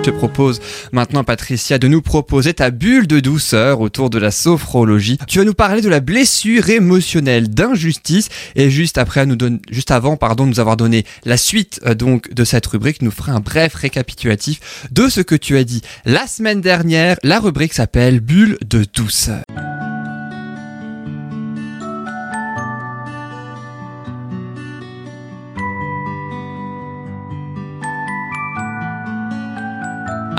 Je 0.00 0.10
te 0.10 0.16
propose 0.16 0.62
maintenant, 0.92 1.24
Patricia, 1.24 1.76
de 1.76 1.86
nous 1.86 2.00
proposer 2.00 2.54
ta 2.54 2.70
bulle 2.70 3.06
de 3.06 3.20
douceur 3.20 3.82
autour 3.82 4.08
de 4.08 4.18
la 4.18 4.30
sophrologie. 4.30 5.18
Tu 5.28 5.40
vas 5.40 5.44
nous 5.44 5.52
parler 5.52 5.82
de 5.82 5.90
la 5.90 6.00
blessure 6.00 6.70
émotionnelle 6.70 7.50
d'injustice 7.50 8.30
et 8.56 8.70
juste 8.70 8.96
avant, 8.96 10.16
pardon, 10.16 10.46
nous 10.46 10.58
avoir 10.58 10.78
donné 10.78 11.04
la 11.26 11.36
suite 11.36 11.80
euh, 11.84 11.94
donc 11.94 12.32
de 12.32 12.44
cette 12.44 12.66
rubrique, 12.66 13.02
nous 13.02 13.10
fera 13.10 13.32
un 13.32 13.40
bref 13.40 13.74
récapitulatif 13.74 14.88
de 14.90 15.10
ce 15.10 15.20
que 15.20 15.34
tu 15.34 15.58
as 15.58 15.64
dit 15.64 15.82
la 16.06 16.26
semaine 16.26 16.62
dernière. 16.62 17.18
La 17.22 17.38
rubrique 17.38 17.74
s'appelle 17.74 18.20
bulle 18.20 18.56
de 18.66 18.86
douceur. 18.94 19.42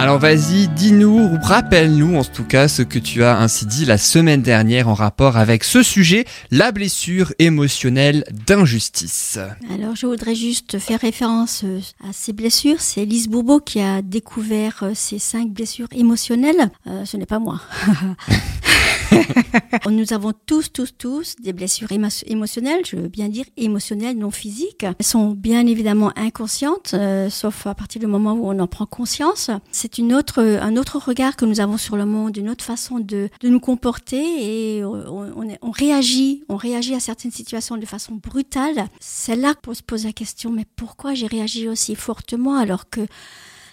Alors 0.02 0.18
vas-y, 0.18 0.68
dis-nous, 0.68 1.30
rappelle-nous 1.44 2.16
en 2.16 2.24
tout 2.24 2.44
cas 2.44 2.68
ce 2.68 2.82
que 2.82 2.98
tu 2.98 3.24
as 3.24 3.38
ainsi 3.38 3.68
dit 3.68 3.86
la 3.86 4.00
semaine 4.00 4.42
dernière 4.42 4.90
en 4.90 4.96
rapport 4.96 5.38
avec 5.38 5.64
ce 5.64 5.84
sujet, 5.84 6.26
la 6.50 6.72
blessure 6.72 7.34
émotionnelle 7.38 8.24
d'injustice. 8.48 9.38
Alors 9.72 9.96
je 9.96 10.08
voudrais 10.08 10.34
juste 10.34 10.80
faire 10.80 11.02
référence 11.02 11.62
euh, 11.66 11.80
à 12.04 12.14
ces 12.14 12.34
blessures. 12.34 12.82
C'est 12.82 13.06
Lise 13.06 13.30
Bourbeau 13.30 13.60
qui 13.60 13.80
a 13.80 14.02
découvert 14.02 14.80
euh, 14.82 14.94
ces 14.96 15.20
cinq 15.20 15.52
blessures 15.52 15.90
émotionnelles. 15.92 16.72
Euh, 16.88 17.06
ce 17.06 17.16
n'est 17.16 17.28
pas 17.28 17.38
moi. 17.38 17.62
Nous 19.90 20.14
avons 20.14 20.34
tous, 20.46 20.72
tous, 20.72 20.94
tous 20.98 21.36
des 21.42 21.54
blessures 21.54 21.90
émotionnelles, 21.92 22.82
je 22.86 22.96
veux 22.96 23.08
bien 23.08 23.30
dire 23.30 23.46
émotionnelles, 23.58 24.18
non 24.18 24.32
physiques. 24.32 24.84
Elles 24.84 25.06
sont 25.06 25.32
bien 25.32 25.66
évidemment 25.68 26.12
inconscientes, 26.16 26.92
euh, 26.94 27.30
sauf 27.30 27.68
à 27.68 27.76
partir 27.76 28.00
du 28.00 28.08
moment 28.08 28.34
où 28.34 28.50
on 28.50 28.60
en 28.60 28.68
prend 28.68 28.86
conscience. 28.86 29.50
C'est 29.72 29.98
une 29.98 30.14
autre, 30.14 30.42
un 30.42 30.78
autre 30.78 30.98
regard 30.98 31.36
que 31.36 31.46
nous 31.46 31.60
avons 31.60 31.78
sur 31.78 31.98
le 31.98 32.06
monde, 32.06 32.38
une 32.38 32.50
autre 32.50 32.64
façon 32.64 33.00
de, 33.00 33.30
de 33.40 33.50
nous 33.50 33.60
comporter 33.60 34.78
et 34.78 34.84
on, 34.84 34.94
on, 34.94 35.48
on, 35.62 35.72
réagit, 35.72 36.44
on 36.50 36.56
réagit 36.56 36.96
à 36.96 37.00
certaines 37.00 37.32
situations 37.32 37.78
de 37.78 37.86
façon 37.86 38.16
brutale. 38.16 38.88
C'est 39.00 39.36
là 39.36 39.54
qu'on 39.54 39.74
se 39.74 39.84
pose 39.84 40.06
la 40.06 40.14
question, 40.14 40.52
mais 40.52 40.66
pourquoi 40.76 41.14
j'ai 41.14 41.28
réagi 41.28 41.68
aussi 41.68 41.96
fortement 41.96 42.58
alors 42.58 42.90
que 42.90 43.02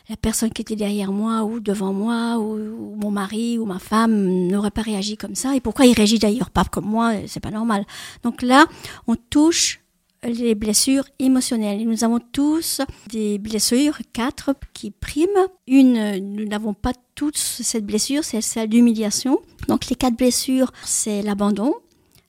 la 0.08 0.16
personne 0.16 0.50
qui 0.50 0.62
était 0.62 0.76
derrière 0.76 1.12
moi 1.12 1.44
ou 1.44 1.60
devant 1.60 1.92
moi 1.92 2.38
ou, 2.38 2.96
mon 2.96 3.10
mari 3.10 3.58
ou 3.58 3.66
ma 3.66 3.78
femme 3.78 4.46
n'aurait 4.46 4.70
pas 4.70 4.82
réagi 4.82 5.16
comme 5.16 5.34
ça. 5.34 5.54
Et 5.54 5.60
pourquoi 5.60 5.86
il 5.86 5.94
réagit 5.94 6.18
d'ailleurs 6.18 6.50
pas 6.50 6.64
comme 6.64 6.86
moi 6.86 7.12
C'est 7.26 7.40
pas 7.40 7.50
normal. 7.50 7.84
Donc 8.22 8.42
là, 8.42 8.66
on 9.06 9.16
touche 9.16 9.80
les 10.24 10.54
blessures 10.54 11.04
émotionnelles. 11.18 11.86
nous 11.86 12.04
avons 12.04 12.18
tous 12.18 12.80
des 13.10 13.38
blessures, 13.38 13.98
quatre 14.12 14.54
qui 14.72 14.90
priment. 14.90 15.46
Une, 15.66 16.16
nous 16.34 16.44
n'avons 16.46 16.74
pas 16.74 16.92
toutes 17.14 17.36
cette 17.36 17.86
blessure, 17.86 18.24
c'est 18.24 18.40
celle 18.40 18.68
d'humiliation. 18.68 19.40
Donc 19.68 19.88
les 19.88 19.96
quatre 19.96 20.16
blessures, 20.16 20.72
c'est 20.84 21.22
l'abandon, 21.22 21.74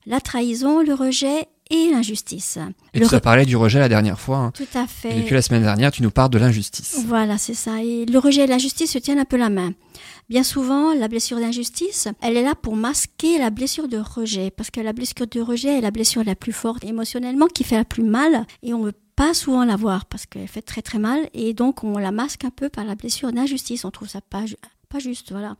la 0.05 0.21
trahison, 0.21 0.81
le 0.81 0.93
rejet 0.93 1.47
et 1.69 1.89
l'injustice. 1.91 2.57
Et 2.93 3.01
tu 3.01 3.13
as 3.13 3.19
parlé 3.19 3.45
du 3.45 3.55
rejet 3.55 3.79
la 3.79 3.89
dernière 3.89 4.19
fois. 4.19 4.37
Hein. 4.37 4.51
Tout 4.51 4.67
à 4.73 4.87
fait. 4.87 5.15
Et 5.15 5.21
depuis 5.21 5.35
la 5.35 5.41
semaine 5.41 5.63
dernière, 5.63 5.91
tu 5.91 6.01
nous 6.01 6.11
parles 6.11 6.31
de 6.31 6.37
l'injustice. 6.37 7.03
Voilà, 7.05 7.37
c'est 7.37 7.53
ça. 7.53 7.83
Et 7.83 8.05
le 8.05 8.19
rejet 8.19 8.43
et 8.43 8.47
l'injustice 8.47 8.91
se 8.91 8.97
tiennent 8.97 9.19
un 9.19 9.25
peu 9.25 9.37
la 9.37 9.49
main. 9.49 9.73
Bien 10.29 10.43
souvent, 10.43 10.93
la 10.93 11.07
blessure 11.07 11.39
d'injustice, 11.39 12.07
elle 12.21 12.37
est 12.37 12.43
là 12.43 12.53
pour 12.55 12.75
masquer 12.75 13.39
la 13.39 13.49
blessure 13.49 13.87
de 13.87 13.97
rejet, 13.97 14.51
parce 14.51 14.69
que 14.69 14.79
la 14.79 14.93
blessure 14.93 15.27
de 15.27 15.41
rejet 15.41 15.79
est 15.79 15.81
la 15.81 15.91
blessure 15.91 16.23
la 16.23 16.35
plus 16.35 16.53
forte 16.53 16.83
émotionnellement, 16.85 17.47
qui 17.47 17.63
fait 17.63 17.77
la 17.77 17.85
plus 17.85 18.03
mal, 18.03 18.45
et 18.61 18.73
on 18.73 18.83
veut 18.83 18.93
pas 19.15 19.33
souvent 19.33 19.65
la 19.65 19.75
voir 19.75 20.05
parce 20.05 20.25
qu'elle 20.25 20.47
fait 20.47 20.61
très 20.61 20.81
très 20.81 20.99
mal, 20.99 21.29
et 21.33 21.53
donc 21.53 21.83
on 21.83 21.97
la 21.97 22.11
masque 22.11 22.45
un 22.45 22.51
peu 22.51 22.69
par 22.69 22.85
la 22.85 22.95
blessure 22.95 23.31
d'injustice. 23.31 23.85
On 23.85 23.91
trouve 23.91 24.07
ça 24.07 24.21
pas, 24.21 24.45
pas 24.87 24.99
juste, 24.99 25.31
voilà. 25.31 25.55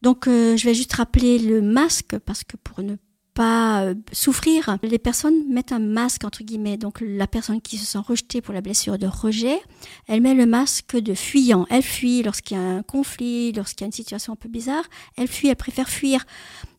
Donc 0.00 0.28
euh, 0.28 0.56
je 0.56 0.64
vais 0.64 0.74
juste 0.74 0.92
rappeler 0.92 1.38
le 1.38 1.60
masque 1.60 2.16
parce 2.24 2.44
que 2.44 2.56
pour 2.56 2.82
ne 2.82 2.94
pas 3.38 3.84
euh, 3.84 3.94
souffrir. 4.10 4.78
Les 4.82 4.98
personnes 4.98 5.44
mettent 5.48 5.70
un 5.70 5.78
masque, 5.78 6.24
entre 6.24 6.42
guillemets. 6.42 6.76
Donc 6.76 6.98
la 7.00 7.28
personne 7.28 7.60
qui 7.60 7.78
se 7.78 7.86
sent 7.86 7.98
rejetée 7.98 8.40
pour 8.40 8.52
la 8.52 8.60
blessure 8.60 8.98
de 8.98 9.06
rejet, 9.06 9.60
elle 10.08 10.22
met 10.22 10.34
le 10.34 10.44
masque 10.44 10.96
de 10.96 11.14
fuyant. 11.14 11.64
Elle 11.70 11.84
fuit 11.84 12.24
lorsqu'il 12.24 12.56
y 12.56 12.60
a 12.60 12.64
un 12.64 12.82
conflit, 12.82 13.52
lorsqu'il 13.52 13.82
y 13.82 13.84
a 13.84 13.86
une 13.86 13.92
situation 13.92 14.32
un 14.32 14.36
peu 14.36 14.48
bizarre. 14.48 14.82
Elle 15.16 15.28
fuit, 15.28 15.46
elle 15.46 15.54
préfère 15.54 15.88
fuir, 15.88 16.24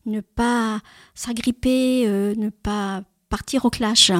ne 0.04 0.20
pas 0.20 0.82
s'agripper, 1.14 2.04
euh, 2.06 2.34
ne 2.36 2.50
pas 2.50 3.04
partir 3.30 3.64
au 3.64 3.70
clash. 3.70 4.12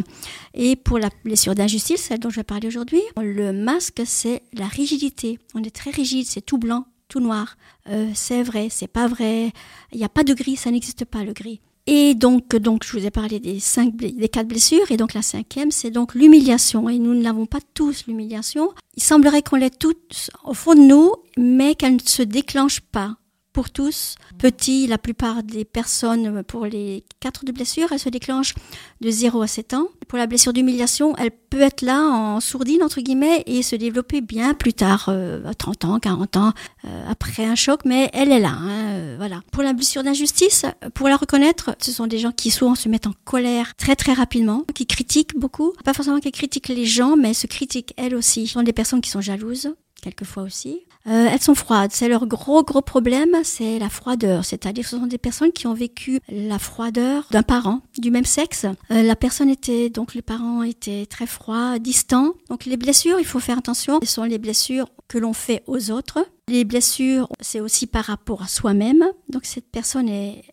Et 0.54 0.76
pour 0.76 0.98
la 0.98 1.10
blessure 1.24 1.54
d'injustice, 1.54 2.04
celle 2.04 2.20
dont 2.20 2.30
je 2.30 2.36
vais 2.36 2.44
parler 2.44 2.68
aujourd'hui, 2.68 3.02
le 3.18 3.52
masque, 3.52 4.00
c'est 4.06 4.40
la 4.54 4.66
rigidité. 4.66 5.38
On 5.54 5.62
est 5.62 5.76
très 5.76 5.90
rigide, 5.90 6.24
c'est 6.26 6.40
tout 6.40 6.56
blanc, 6.56 6.86
tout 7.08 7.20
noir. 7.20 7.58
Euh, 7.90 8.10
c'est 8.14 8.42
vrai, 8.42 8.68
c'est 8.70 8.88
pas 8.88 9.08
vrai. 9.08 9.52
Il 9.92 9.98
n'y 9.98 10.04
a 10.04 10.08
pas 10.08 10.24
de 10.24 10.32
gris, 10.32 10.56
ça 10.56 10.70
n'existe 10.70 11.04
pas 11.04 11.22
le 11.22 11.34
gris. 11.34 11.60
Et 11.92 12.14
donc, 12.14 12.54
donc, 12.54 12.84
je 12.84 12.96
vous 12.96 13.04
ai 13.04 13.10
parlé 13.10 13.40
des 13.40 13.58
cinq, 13.58 13.96
des 13.96 14.28
quatre 14.28 14.46
blessures, 14.46 14.92
et 14.92 14.96
donc 14.96 15.12
la 15.12 15.22
cinquième, 15.22 15.72
c'est 15.72 15.90
donc 15.90 16.14
l'humiliation. 16.14 16.88
Et 16.88 17.00
nous 17.00 17.20
n'avons 17.20 17.46
pas 17.46 17.58
tous 17.74 18.06
l'humiliation. 18.06 18.70
Il 18.96 19.02
semblerait 19.02 19.42
qu'on 19.42 19.56
l'ait 19.56 19.70
toutes 19.70 20.30
au 20.44 20.54
fond 20.54 20.74
de 20.74 20.82
nous, 20.82 21.12
mais 21.36 21.74
qu'elle 21.74 21.94
ne 21.94 21.98
se 21.98 22.22
déclenche 22.22 22.78
pas 22.78 23.16
pour 23.52 23.70
tous. 23.70 24.14
Petits, 24.38 24.86
la 24.86 24.98
plupart 24.98 25.42
des 25.42 25.64
personnes, 25.64 26.42
pour 26.44 26.66
les 26.66 27.04
quatre 27.20 27.44
de 27.44 27.52
blessures, 27.52 27.88
elles 27.92 27.98
se 27.98 28.08
déclenchent 28.08 28.54
de 29.00 29.10
0 29.10 29.42
à 29.42 29.46
7 29.46 29.74
ans. 29.74 29.88
Pour 30.08 30.18
la 30.18 30.26
blessure 30.26 30.52
d'humiliation, 30.52 31.14
elle 31.16 31.30
peut 31.30 31.60
être 31.60 31.82
là 31.82 32.00
en 32.02 32.40
sourdine, 32.40 32.82
entre 32.82 33.00
guillemets, 33.00 33.42
et 33.46 33.62
se 33.62 33.76
développer 33.76 34.20
bien 34.20 34.54
plus 34.54 34.72
tard, 34.72 35.06
euh, 35.08 35.44
à 35.44 35.54
30 35.54 35.84
ans, 35.84 35.98
40 35.98 36.36
ans, 36.36 36.52
euh, 36.84 37.04
après 37.08 37.44
un 37.44 37.54
choc, 37.54 37.80
mais 37.84 38.10
elle 38.12 38.32
est 38.32 38.40
là. 38.40 38.52
Hein, 38.52 38.70
euh, 38.70 39.14
voilà. 39.18 39.40
Pour 39.52 39.62
la 39.62 39.72
blessure 39.72 40.02
d'injustice, 40.02 40.64
pour 40.94 41.08
la 41.08 41.16
reconnaître, 41.16 41.76
ce 41.80 41.92
sont 41.92 42.06
des 42.06 42.18
gens 42.18 42.32
qui 42.32 42.50
souvent 42.50 42.74
se 42.74 42.88
mettent 42.88 43.06
en 43.06 43.14
colère 43.24 43.74
très 43.76 43.96
très 43.96 44.12
rapidement, 44.12 44.64
qui 44.74 44.86
critiquent 44.86 45.36
beaucoup. 45.36 45.72
Pas 45.84 45.94
forcément 45.94 46.20
qui 46.20 46.32
critiquent 46.32 46.68
les 46.68 46.86
gens, 46.86 47.16
mais 47.16 47.34
se 47.34 47.46
critiquent 47.46 47.94
elles 47.96 48.14
aussi. 48.14 48.46
Ce 48.46 48.54
sont 48.54 48.62
des 48.62 48.72
personnes 48.72 49.00
qui 49.00 49.10
sont 49.10 49.20
jalouses, 49.20 49.74
quelquefois 50.00 50.42
aussi. 50.42 50.86
Euh, 51.06 51.28
elles 51.30 51.40
sont 51.40 51.54
froides. 51.54 51.92
C'est 51.92 52.08
leur 52.08 52.26
gros 52.26 52.62
gros 52.62 52.82
problème, 52.82 53.36
c'est 53.42 53.78
la 53.78 53.88
froideur. 53.88 54.44
C'est-à-dire 54.44 54.86
ce 54.86 54.98
sont 54.98 55.06
des 55.06 55.18
personnes 55.18 55.52
qui 55.52 55.66
ont 55.66 55.74
vécu 55.74 56.20
la 56.28 56.58
froideur 56.58 57.26
d'un 57.30 57.42
parent 57.42 57.80
du 57.98 58.10
même 58.10 58.24
sexe. 58.24 58.66
Euh, 58.90 59.02
la 59.02 59.16
personne 59.16 59.48
était 59.48 59.88
donc 59.90 60.14
les 60.14 60.22
parents 60.22 60.62
étaient 60.62 61.06
très 61.06 61.26
froids, 61.26 61.78
distants. 61.78 62.34
Donc 62.48 62.66
les 62.66 62.76
blessures, 62.76 63.18
il 63.18 63.26
faut 63.26 63.40
faire 63.40 63.58
attention. 63.58 64.00
Ce 64.02 64.12
sont 64.12 64.24
les 64.24 64.38
blessures 64.38 64.86
que 65.08 65.18
l'on 65.18 65.32
fait 65.32 65.62
aux 65.66 65.90
autres. 65.90 66.24
Les 66.48 66.64
blessures, 66.64 67.28
c'est 67.40 67.60
aussi 67.60 67.86
par 67.86 68.04
rapport 68.04 68.42
à 68.42 68.48
soi-même. 68.48 69.04
Donc 69.28 69.44
cette 69.44 69.70
personne 69.70 70.10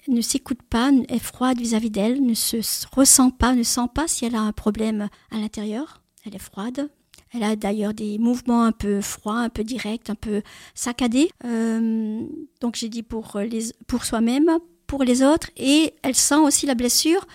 ne 0.07 0.22
s'écoute 0.22 0.62
pas, 0.69 0.91
est 1.09 1.19
froide 1.19 1.59
vis-à-vis 1.59 1.90
d'elle, 1.90 2.25
ne 2.25 2.34
se 2.34 2.57
ressent 2.96 3.31
pas, 3.31 3.53
ne 3.53 3.63
sent 3.63 3.88
pas 3.94 4.07
si 4.07 4.25
elle 4.25 4.36
a 4.36 4.41
un 4.41 4.52
problème 4.52 5.09
à 5.31 5.38
l'intérieur. 5.38 6.02
Elle 6.25 6.36
est 6.36 6.40
froide. 6.40 6.90
Elle 7.34 7.44
a 7.44 7.56
d'ailleurs 7.56 7.94
des 7.94 8.18
mouvements 8.18 8.64
un 8.64 8.72
peu 8.72 9.02
froids, 9.02 9.40
un 9.40 9.50
peu 9.50 9.64
directs, 9.64 10.10
un 10.10 10.16
peu 10.16 10.42
saccadés. 10.74 11.30
Euh, 11.46 12.22
donc 12.62 12.76
j'ai 12.76 12.90
dit 12.90 13.04
pour, 13.04 13.38
les, 13.40 13.74
pour 13.88 14.06
soi-même, 14.06 14.50
pour 14.88 15.04
les 15.04 15.24
autres, 15.24 15.50
et 15.58 15.94
elle 16.02 16.16
sent 16.16 16.36
aussi 16.36 16.66
la 16.66 16.76
blessure 16.76 17.26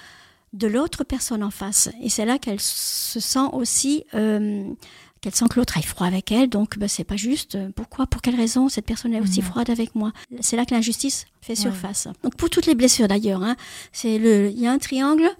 de 0.52 0.66
l'autre 0.66 1.04
personne 1.04 1.42
en 1.42 1.50
face. 1.50 1.88
Et 2.02 2.08
c'est 2.08 2.24
là 2.24 2.38
qu'elle 2.38 2.60
se 2.60 3.20
sent 3.20 3.48
aussi, 3.52 4.04
euh, 4.14 4.64
qu'elle 5.20 5.34
sent 5.34 5.46
que 5.50 5.58
l'autre 5.58 5.78
est 5.78 5.82
froid 5.82 6.06
avec 6.06 6.32
elle, 6.32 6.48
donc 6.48 6.78
ben, 6.78 6.88
c'est 6.88 7.04
pas 7.04 7.16
juste. 7.16 7.56
Pourquoi, 7.74 8.06
pour 8.06 8.22
quelle 8.22 8.36
raison 8.36 8.68
cette 8.68 8.86
personne 8.86 9.14
est 9.14 9.20
aussi 9.20 9.40
mmh. 9.40 9.44
froide 9.44 9.70
avec 9.70 9.94
moi? 9.94 10.12
C'est 10.40 10.56
là 10.56 10.64
que 10.64 10.74
l'injustice 10.74 11.26
fait 11.40 11.54
surface. 11.54 12.08
Donc 12.22 12.36
pour 12.36 12.50
toutes 12.50 12.66
les 12.66 12.74
blessures 12.74 13.08
d'ailleurs, 13.08 13.42
hein, 13.42 13.56
c'est 13.92 14.18
le, 14.18 14.50
il 14.50 14.60
y 14.60 14.66
a 14.66 14.72
un 14.72 14.78
triangle 14.78 15.30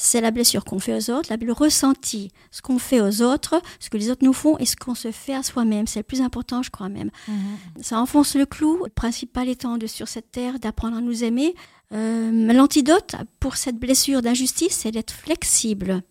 c'est 0.00 0.20
la 0.20 0.30
blessure 0.30 0.64
qu'on 0.64 0.78
fait 0.78 0.94
aux 0.94 1.10
autres, 1.10 1.34
le 1.40 1.52
ressenti, 1.52 2.30
ce 2.52 2.62
qu'on 2.62 2.78
fait 2.78 3.00
aux 3.00 3.20
autres, 3.20 3.60
ce 3.80 3.90
que 3.90 3.96
les 3.96 4.10
autres 4.10 4.24
nous 4.24 4.32
font 4.32 4.56
et 4.58 4.64
ce 4.64 4.76
qu'on 4.76 4.94
se 4.94 5.10
fait 5.10 5.34
à 5.34 5.42
soi-même. 5.42 5.88
C'est 5.88 5.98
le 5.98 6.04
plus 6.04 6.20
important, 6.20 6.62
je 6.62 6.70
crois 6.70 6.88
même. 6.88 7.10
Mhm. 7.26 7.82
Ça 7.82 8.00
enfonce 8.00 8.36
le 8.36 8.46
clou. 8.46 8.84
Le 8.84 8.90
principal 8.90 9.48
étant 9.48 9.76
de 9.76 9.88
sur 9.88 10.06
cette 10.06 10.30
terre 10.30 10.60
d'apprendre 10.60 10.96
à 10.96 11.00
nous 11.00 11.24
aimer, 11.24 11.52
euh, 11.94 12.52
L'antidote 12.52 13.14
pour 13.40 13.56
cette 13.56 13.76
blessure 13.76 14.20
d'injustice, 14.20 14.78
c'est 14.82 14.90
d'être 14.90 15.12
flexible. 15.12 16.02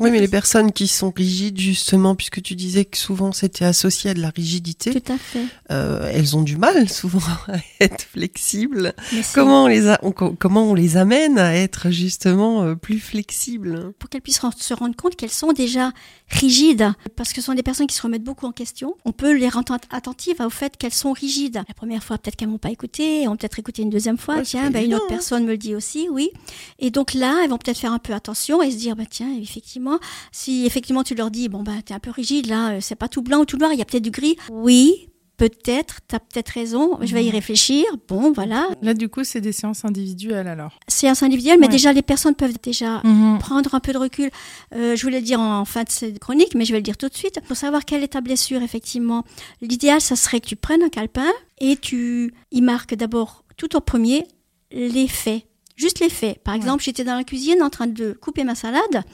Oui, 0.00 0.10
mais 0.10 0.20
les 0.20 0.28
personnes 0.28 0.72
qui 0.72 0.88
sont 0.88 1.12
rigides, 1.14 1.58
justement, 1.58 2.14
puisque 2.14 2.40
tu 2.40 2.54
disais 2.54 2.84
que 2.84 2.96
souvent 2.96 3.32
c'était 3.32 3.64
associé 3.64 4.10
à 4.10 4.14
de 4.14 4.20
la 4.20 4.30
rigidité, 4.30 4.98
Tout 4.98 5.12
à 5.12 5.18
fait. 5.18 5.44
Euh, 5.70 6.10
elles 6.12 6.36
ont 6.36 6.42
du 6.42 6.56
mal 6.56 6.88
souvent 6.90 7.20
à 7.48 7.58
être 7.80 8.02
flexibles. 8.02 8.94
Comment 9.34 9.64
on, 9.64 9.66
les 9.66 9.88
a, 9.88 10.00
comment 10.38 10.70
on 10.70 10.74
les 10.74 10.96
amène 10.96 11.38
à 11.38 11.54
être 11.54 11.90
justement 11.90 12.62
euh, 12.62 12.74
plus 12.74 12.98
flexibles? 13.00 13.92
Pour 13.98 14.08
qu'elles 14.08 14.22
puissent 14.22 14.40
se 14.58 14.74
rendre 14.74 14.96
compte 14.96 15.16
qu'elles 15.16 15.30
sont 15.30 15.52
déjà 15.52 15.92
rigides, 16.28 16.92
parce 17.16 17.32
que 17.32 17.40
ce 17.40 17.46
sont 17.46 17.54
des 17.54 17.62
personnes 17.62 17.86
qui 17.86 17.94
se 17.94 18.02
remettent 18.02 18.24
beaucoup 18.24 18.46
en 18.46 18.52
question. 18.52 18.96
On 19.04 19.12
peut 19.12 19.32
les 19.36 19.48
rendre 19.48 19.76
attentives 19.90 20.40
au 20.40 20.50
fait 20.50 20.76
qu'elles 20.76 20.92
sont 20.92 21.12
rigides. 21.12 21.62
La 21.68 21.74
première 21.74 22.02
fois, 22.02 22.18
peut-être 22.18 22.36
qu'elles 22.36 22.48
m'ont 22.48 22.58
pas 22.58 22.70
écouté, 22.70 23.22
elles 23.22 23.28
ont 23.28 23.36
peut-être 23.36 23.58
écouté 23.58 23.82
une 23.82 23.90
deuxième 23.90 24.18
fois. 24.18 24.42
Tiens, 24.42 24.70
ben, 24.70 24.84
une 24.84 24.94
autre 24.94 25.06
personne 25.06 25.16
personne 25.26 25.44
me 25.44 25.52
le 25.52 25.58
dit 25.58 25.74
aussi, 25.74 26.08
oui. 26.10 26.30
Et 26.78 26.90
donc 26.90 27.14
là, 27.14 27.40
elles 27.42 27.50
vont 27.50 27.58
peut-être 27.58 27.78
faire 27.78 27.92
un 27.92 27.98
peu 27.98 28.12
attention 28.12 28.62
et 28.62 28.70
se 28.70 28.76
dire, 28.76 28.96
bah 28.96 29.04
tiens, 29.08 29.34
effectivement, 29.40 29.98
si 30.30 30.66
effectivement 30.66 31.02
tu 31.02 31.14
leur 31.14 31.30
dis, 31.30 31.48
bon 31.48 31.62
bah 31.62 31.72
t'es 31.84 31.94
un 31.94 31.98
peu 31.98 32.10
rigide 32.10 32.46
là, 32.46 32.72
euh, 32.72 32.78
c'est 32.80 32.94
pas 32.94 33.08
tout 33.08 33.22
blanc 33.22 33.40
ou 33.40 33.44
tout 33.44 33.56
noir, 33.56 33.72
il 33.72 33.78
y 33.78 33.82
a 33.82 33.84
peut-être 33.84 34.04
du 34.04 34.10
gris. 34.10 34.36
Oui, 34.50 35.08
peut-être, 35.36 36.00
tu 36.08 36.16
as 36.16 36.20
peut-être 36.20 36.48
raison, 36.50 36.98
je 37.02 37.12
vais 37.14 37.24
y 37.24 37.28
mhm. 37.28 37.34
réfléchir. 37.34 37.84
Bon, 38.08 38.32
voilà. 38.32 38.68
Là, 38.82 38.94
du 38.94 39.08
coup, 39.08 39.24
c'est 39.24 39.40
des 39.40 39.52
séances 39.52 39.84
individuelles 39.84 40.48
alors 40.48 40.78
Séances 40.88 41.22
individuelles, 41.22 41.58
mais 41.60 41.68
déjà, 41.68 41.92
les 41.92 42.02
personnes 42.02 42.34
peuvent 42.34 42.58
déjà 42.62 43.00
mhm. 43.04 43.38
prendre 43.38 43.74
un 43.74 43.80
peu 43.80 43.92
de 43.92 43.98
recul. 43.98 44.30
Euh, 44.74 44.96
je 44.96 45.02
voulais 45.02 45.20
le 45.20 45.26
dire 45.26 45.40
en, 45.40 45.64
fin 45.64 45.82
de 45.84 45.90
cette 45.90 46.18
chronique, 46.18 46.54
mais 46.54 46.64
je 46.64 46.72
vais 46.72 46.78
le 46.78 46.82
dire 46.82 46.96
tout 46.96 47.08
de 47.08 47.14
suite. 47.14 47.40
Pour 47.46 47.56
savoir 47.56 47.84
quelle 47.84 48.02
est 48.02 48.08
ta 48.08 48.20
blessure, 48.20 48.62
effectivement, 48.62 49.24
l'idéal, 49.60 50.00
ça 50.00 50.16
serait 50.16 50.40
que 50.40 50.46
tu 50.46 50.56
prennes 50.56 50.82
un 50.82 50.88
calepin 50.88 51.30
et 51.58 51.76
tu 51.76 52.34
y 52.50 52.60
marques 52.60 52.94
d'abord 52.94 53.44
tout 53.56 53.76
au 53.76 53.80
premier 53.80 54.26
les 54.70 55.08
faits. 55.08 55.44
Juste 55.76 56.00
les 56.00 56.08
faits. 56.08 56.42
Par 56.42 56.54
exemple, 56.54 56.82
j'étais 56.82 57.04
dans 57.04 57.14
la 57.14 57.24
cuisine 57.24 57.62
en 57.62 57.70
train 57.70 57.86
de 57.86 58.12
couper 58.12 58.44
ma 58.44 58.54
salade. 58.54 59.04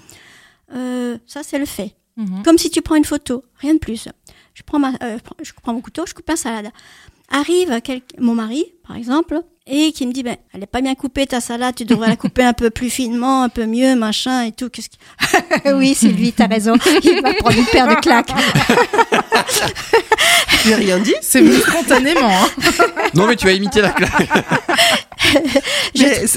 Euh, 0.74 1.18
ça, 1.26 1.42
c'est 1.42 1.58
le 1.58 1.66
fait. 1.66 1.96
Mhm. 2.16 2.42
Comme 2.44 2.58
si 2.58 2.70
tu 2.70 2.82
prends 2.82 2.94
une 2.94 3.04
photo, 3.04 3.42
rien 3.56 3.74
de 3.74 3.78
plus. 3.78 4.08
Je 4.54 4.62
prends, 4.62 4.78
ma, 4.78 4.92
euh, 5.02 5.18
je 5.42 5.52
prends 5.62 5.72
mon 5.72 5.80
couteau, 5.80 6.04
je 6.06 6.14
coupe 6.14 6.28
ma 6.28 6.36
salade. 6.36 6.70
Arrive 7.30 7.80
mon 8.18 8.34
mari, 8.34 8.66
par 8.86 8.96
exemple, 8.96 9.40
et 9.66 9.92
qui 9.92 10.06
me 10.06 10.12
dit, 10.12 10.22
ben, 10.22 10.36
elle 10.52 10.60
n'est 10.60 10.66
pas 10.66 10.80
bien 10.80 10.94
coupée 10.94 11.26
ta 11.26 11.40
salade, 11.40 11.74
tu 11.76 11.84
devrais 11.84 12.08
la 12.08 12.16
couper 12.16 12.42
un 12.42 12.52
peu 12.52 12.68
plus 12.68 12.90
finement, 12.90 13.44
un 13.44 13.48
peu 13.48 13.64
mieux, 13.64 13.94
machin 13.94 14.42
et 14.42 14.52
tout. 14.52 14.68
Qu'est-ce 14.68 14.88
que... 14.88 15.72
oui, 15.78 15.94
Sylvie, 15.94 16.32
t'as 16.32 16.48
raison. 16.48 16.74
Il 17.02 17.22
va 17.22 17.32
prendre 17.34 17.56
une 17.56 17.66
paire 17.66 17.88
de 17.88 17.94
claques. 17.94 18.32
Tu 20.62 20.70
n'as 20.70 20.76
rien 20.76 20.98
dit 21.00 21.14
C'est 21.20 21.40
venu 21.40 21.56
spontanément. 21.56 22.20
Hein. 22.22 22.48
Non, 23.14 23.26
mais 23.26 23.34
tu 23.34 23.48
as 23.48 23.52
imité 23.52 23.80
la 23.80 23.90
claque. 23.90 24.28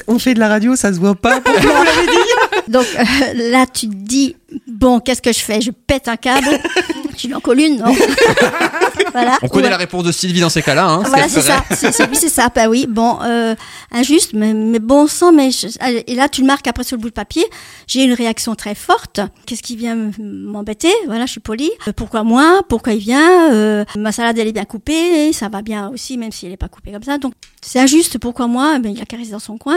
On 0.08 0.18
fait 0.18 0.34
de 0.34 0.40
la 0.40 0.48
radio, 0.48 0.74
ça 0.74 0.92
se 0.92 0.98
voit 0.98 1.14
pas. 1.14 1.40
Pourquoi 1.40 1.84
l'avez 1.84 2.06
dit 2.06 2.72
Donc 2.72 2.86
euh, 2.98 3.50
là, 3.50 3.66
tu 3.66 3.88
te 3.88 3.94
dis, 3.94 4.34
bon, 4.66 4.98
qu'est-ce 4.98 5.22
que 5.22 5.32
je 5.32 5.38
fais? 5.38 5.60
Je 5.60 5.70
pète 5.70 6.08
un 6.08 6.16
câble. 6.16 6.60
Tu 7.16 7.28
lui 7.28 7.34
en 7.34 7.40
colles 7.40 7.60
une, 7.60 7.78
non 7.78 7.94
voilà. 9.12 9.38
On 9.42 9.48
connaît 9.48 9.70
la 9.70 9.76
réponse 9.76 10.04
de 10.04 10.12
Sylvie 10.12 10.40
dans 10.40 10.50
ces 10.50 10.62
cas-là. 10.62 10.86
Hein, 10.86 11.02
voilà, 11.06 11.28
c'est 11.28 11.40
ça. 11.40 11.64
C'est 11.72 12.28
ça. 12.28 12.48
Bah 12.54 12.68
oui, 12.68 12.86
bon, 12.88 13.18
euh, 13.22 13.54
injuste, 13.92 14.32
mais, 14.34 14.52
mais, 14.54 14.78
bon 14.78 15.06
sang. 15.06 15.32
Mais 15.32 15.50
et 16.06 16.14
là, 16.14 16.28
tu 16.28 16.42
le 16.42 16.46
marques 16.46 16.66
après 16.66 16.84
sur 16.84 16.96
le 16.96 17.02
bout 17.02 17.08
de 17.08 17.14
papier. 17.14 17.44
J'ai 17.86 18.04
une 18.04 18.12
réaction 18.12 18.54
très 18.54 18.74
forte. 18.74 19.20
Qu'est-ce 19.46 19.62
qui 19.62 19.76
vient 19.76 20.10
m'embêter? 20.18 20.92
Voilà, 21.06 21.26
je 21.26 21.32
suis 21.32 21.40
polie. 21.40 21.70
Euh, 21.88 21.92
pourquoi 21.94 22.22
moi? 22.22 22.62
Pourquoi 22.68 22.92
il 22.92 23.00
vient? 23.00 23.52
Euh, 23.52 23.84
Ma 23.96 24.12
salade, 24.12 24.38
elle 24.38 24.48
est 24.48 24.52
bien 24.52 24.64
coupée. 24.64 25.32
Ça 25.32 25.48
va 25.48 25.62
bien 25.62 25.88
aussi, 25.88 26.18
même 26.18 26.32
si 26.32 26.46
elle 26.46 26.52
n'est 26.52 26.56
pas 26.56 26.68
coupée 26.68 26.92
comme 26.92 27.02
ça. 27.02 27.18
Donc, 27.18 27.34
c'est 27.62 27.80
injuste. 27.80 28.18
Pourquoi 28.18 28.46
moi? 28.46 28.78
Ben, 28.78 28.92
Il 28.94 29.00
a 29.00 29.06
caressé 29.06 29.30
dans 29.30 29.38
son 29.38 29.58
coin, 29.58 29.76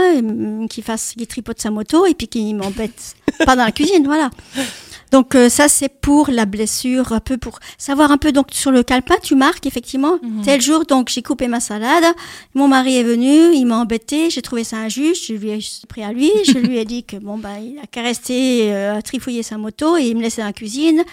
qu'il 0.70 0.84
fasse, 0.84 1.14
qu'il 1.18 1.28
tripote 1.28 1.60
sa 1.60 1.72
moto 1.72 2.06
et 2.06 2.14
puis 2.14 2.28
qu'il 2.28 2.56
m'embête 2.56 3.16
pas 3.46 3.56
dans 3.56 3.66
la 3.66 3.72
cuisine. 3.72 4.06
Voilà. 4.06 4.30
Donc 5.12 5.36
euh, 5.36 5.50
ça 5.50 5.68
c'est 5.68 5.90
pour 5.90 6.30
la 6.30 6.46
blessure, 6.46 7.14
un 7.14 7.20
peu 7.20 7.38
pour 7.38 7.60
savoir 7.78 8.12
un 8.12 8.18
peu 8.18 8.32
donc 8.32 8.48
sur 8.52 8.72
le 8.72 8.84
calepin 8.84 9.16
tu 9.22 9.36
marques 9.36 9.66
effectivement 9.66 10.18
mhm. 10.22 10.42
tel 10.44 10.62
jour 10.62 10.86
donc 10.86 11.10
j'ai 11.10 11.22
coupé 11.22 11.48
ma 11.48 11.60
salade, 11.60 12.04
mon 12.54 12.68
mari 12.68 12.98
est 12.98 13.04
venu, 13.04 13.54
il 13.54 13.66
m'a 13.66 13.78
embêté, 13.78 14.30
j'ai 14.30 14.42
trouvé 14.42 14.64
ça 14.64 14.78
injuste, 14.78 15.26
je 15.28 15.34
lui 15.34 15.50
ai 15.50 15.60
pris 15.88 16.04
à 16.04 16.12
lui, 16.12 16.32
je 16.46 16.58
lui 16.58 16.78
ai 16.78 16.86
dit 16.86 17.04
que 17.04 17.18
bon 17.18 17.38
bah 17.38 17.60
il 17.60 17.80
a 17.80 17.88
caressé, 17.88 18.70
euh, 18.72 18.98
a 18.98 19.02
trifouillé 19.02 19.44
sa 19.44 19.58
moto 19.58 19.98
et 19.98 20.04
il 20.04 20.18
me 20.18 20.22
laissait 20.22 20.42
dans 20.42 20.48
la 20.48 20.54
cuisine. 20.54 21.04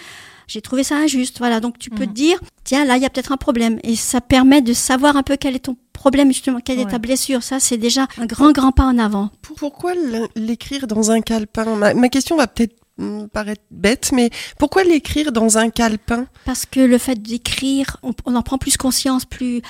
J'ai 0.47 0.61
trouvé 0.61 0.85
ça 0.85 0.97
injuste. 0.97 1.39
Voilà, 1.39 1.59
donc 1.59 1.79
tu 1.79 1.91
peux 1.91 2.05
te 2.05 2.11
mhm. 2.11 2.15
dire, 2.15 2.41
tiens, 2.63 2.85
là, 2.85 2.97
il 2.97 3.03
y 3.03 3.05
a 3.05 3.11
peut-être 3.11 3.33
un 3.33 3.37
problème. 3.37 3.81
Et 3.83 3.97
ça 3.97 4.21
permet 4.21 4.63
de 4.63 4.73
savoir 4.73 5.17
un 5.17 5.25
peu 5.25 5.37
quel 5.37 5.57
est 5.57 5.61
ton 5.61 5.77
problème, 5.93 6.29
justement, 6.29 6.61
quelle 6.61 6.79
est 6.79 6.91
ta 6.91 6.99
blessure. 6.99 7.43
Ça, 7.43 7.59
c'est 7.59 7.79
déjà 7.79 8.07
un 8.17 8.27
grand, 8.27 8.53
grand 8.53 8.71
pas 8.71 8.85
en 8.85 8.97
avant. 8.99 9.31
Pourquoi 9.57 9.93
l'écrire 10.37 10.87
dans 10.87 11.11
un 11.11 11.21
calepin? 11.21 11.95
Ma 11.95 12.09
question 12.09 12.37
va 12.37 12.47
peut-être 12.47 12.77
paraît 13.33 13.57
bête, 13.71 14.11
mais 14.13 14.31
pourquoi 14.59 14.85
l'écrire 14.85 15.33
dans 15.33 15.59
un 15.59 15.69
calepin? 15.71 16.27
Parce 16.45 16.65
que 16.65 16.81
le 16.81 16.99
fait 16.99 17.21
d'écrire, 17.21 17.99
on, 18.03 18.35
en 18.35 18.43
prend 18.43 18.59
plus 18.59 18.77
conscience, 18.77 19.25
plus 19.25 19.61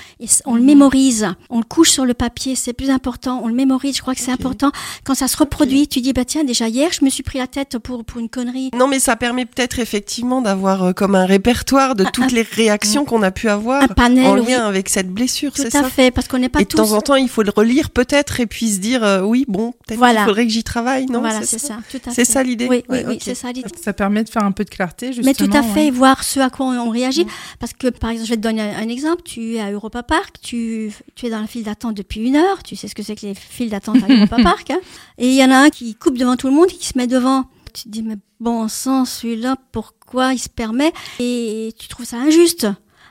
on 0.44 0.54
le 0.54 0.62
mémorise, 0.62 1.28
on 1.50 1.58
le 1.58 1.64
couche 1.64 1.90
sur 1.90 2.04
le 2.04 2.14
papier, 2.14 2.54
c'est 2.54 2.72
plus 2.72 2.90
important, 2.90 3.40
on 3.42 3.48
le 3.48 3.54
mémorise. 3.54 3.96
Je 3.96 4.02
crois 4.02 4.14
que 4.14 4.20
c'est 4.20 4.30
important 4.30 4.70
quand 5.04 5.14
ça 5.14 5.28
se 5.28 5.36
reproduit. 5.36 5.88
Tu 5.88 6.00
dis 6.00 6.12
bah 6.12 6.24
tiens 6.24 6.44
déjà 6.44 6.68
hier 6.68 6.90
je 6.92 7.04
me 7.04 7.10
suis 7.10 7.22
pris 7.22 7.38
la 7.38 7.46
tête 7.46 7.78
pour 7.78 8.04
pour 8.04 8.20
une 8.20 8.28
connerie. 8.28 8.70
Non 8.74 8.86
mais 8.86 9.00
ça 9.00 9.16
permet 9.16 9.44
peut-être 9.44 9.78
effectivement 9.78 10.40
d'avoir 10.40 10.84
euh, 10.84 10.92
comme 10.92 11.14
un 11.14 11.26
répertoire 11.26 11.94
de 11.94 12.04
toutes 12.04 12.32
les 12.32 12.42
réactions 12.42 13.04
qu'on 13.04 13.22
a 13.22 13.30
pu 13.30 13.48
avoir 13.48 13.82
un 13.82 13.88
panel, 13.88 14.26
en 14.26 14.34
lien 14.36 14.66
avec 14.66 14.88
cette 14.88 15.10
blessure. 15.10 15.52
Tout 15.52 15.62
à 15.72 15.82
fait 15.84 16.10
parce 16.10 16.28
qu'on 16.28 16.38
n'est 16.38 16.48
pas 16.48 16.60
et 16.60 16.64
de 16.64 16.68
temps 16.68 16.92
en 16.92 17.00
temps 17.00 17.16
il 17.16 17.28
faut 17.28 17.42
le 17.42 17.52
relire 17.54 17.90
peut-être 17.90 18.40
et 18.40 18.46
puis 18.46 18.70
se 18.70 18.78
dire 18.78 19.02
euh, 19.02 19.22
oui 19.22 19.44
bon 19.48 19.72
peut-être 19.86 20.00
qu'il 20.00 20.18
faudrait 20.20 20.46
que 20.46 20.52
j'y 20.52 20.64
travaille 20.64 21.06
non? 21.06 21.20
Voilà 21.20 21.42
c'est 21.42 21.58
ça? 21.58 21.78
C'est 22.12 22.24
ça 22.24 22.42
l'idée? 22.42 22.68
Oui 22.68 22.84
oui, 22.88 23.15
oui 23.16 23.22
c'est 23.22 23.34
ça 23.34 23.48
ça 23.80 23.92
permet 23.92 24.24
de 24.24 24.28
faire 24.28 24.44
un 24.44 24.52
peu 24.52 24.64
de 24.64 24.70
clarté, 24.70 25.12
justement. 25.12 25.26
Mais 25.26 25.34
tout 25.34 25.56
à 25.56 25.62
fait, 25.62 25.90
voir 25.90 26.24
ce 26.24 26.40
à 26.40 26.50
quoi 26.50 26.66
on, 26.66 26.90
réagit. 26.90 27.26
Parce 27.58 27.72
que, 27.72 27.88
par 27.88 28.10
exemple, 28.10 28.26
je 28.26 28.32
vais 28.32 28.36
te 28.36 28.42
donner 28.42 28.62
un, 28.62 28.88
exemple. 28.88 29.22
Tu 29.24 29.54
es 29.54 29.60
à 29.60 29.70
Europa 29.70 30.02
Park, 30.02 30.36
tu, 30.42 30.92
tu 31.14 31.26
es 31.26 31.30
dans 31.30 31.40
la 31.40 31.46
file 31.46 31.64
d'attente 31.64 31.94
depuis 31.94 32.20
une 32.20 32.36
heure. 32.36 32.62
Tu 32.62 32.76
sais 32.76 32.88
ce 32.88 32.94
que 32.94 33.02
c'est 33.02 33.16
que 33.16 33.26
les 33.26 33.34
files 33.34 33.70
d'attente 33.70 33.98
à 34.02 34.12
Europa 34.12 34.36
Park. 34.42 34.70
Hein. 34.70 34.80
Et 35.18 35.28
il 35.28 35.34
y 35.34 35.44
en 35.44 35.50
a 35.50 35.56
un 35.56 35.70
qui 35.70 35.94
coupe 35.94 36.18
devant 36.18 36.36
tout 36.36 36.48
le 36.48 36.54
monde 36.54 36.66
et 36.70 36.74
qui 36.74 36.86
se 36.86 36.96
met 36.96 37.06
devant. 37.06 37.44
Tu 37.72 37.84
te 37.84 37.88
dis, 37.88 38.02
mais 38.02 38.16
bon 38.40 38.68
sang, 38.68 39.04
celui-là, 39.04 39.56
pourquoi 39.72 40.32
il 40.32 40.38
se 40.38 40.48
permet? 40.48 40.92
Et 41.18 41.72
tu 41.78 41.88
trouves 41.88 42.06
ça 42.06 42.16
injuste. 42.16 42.66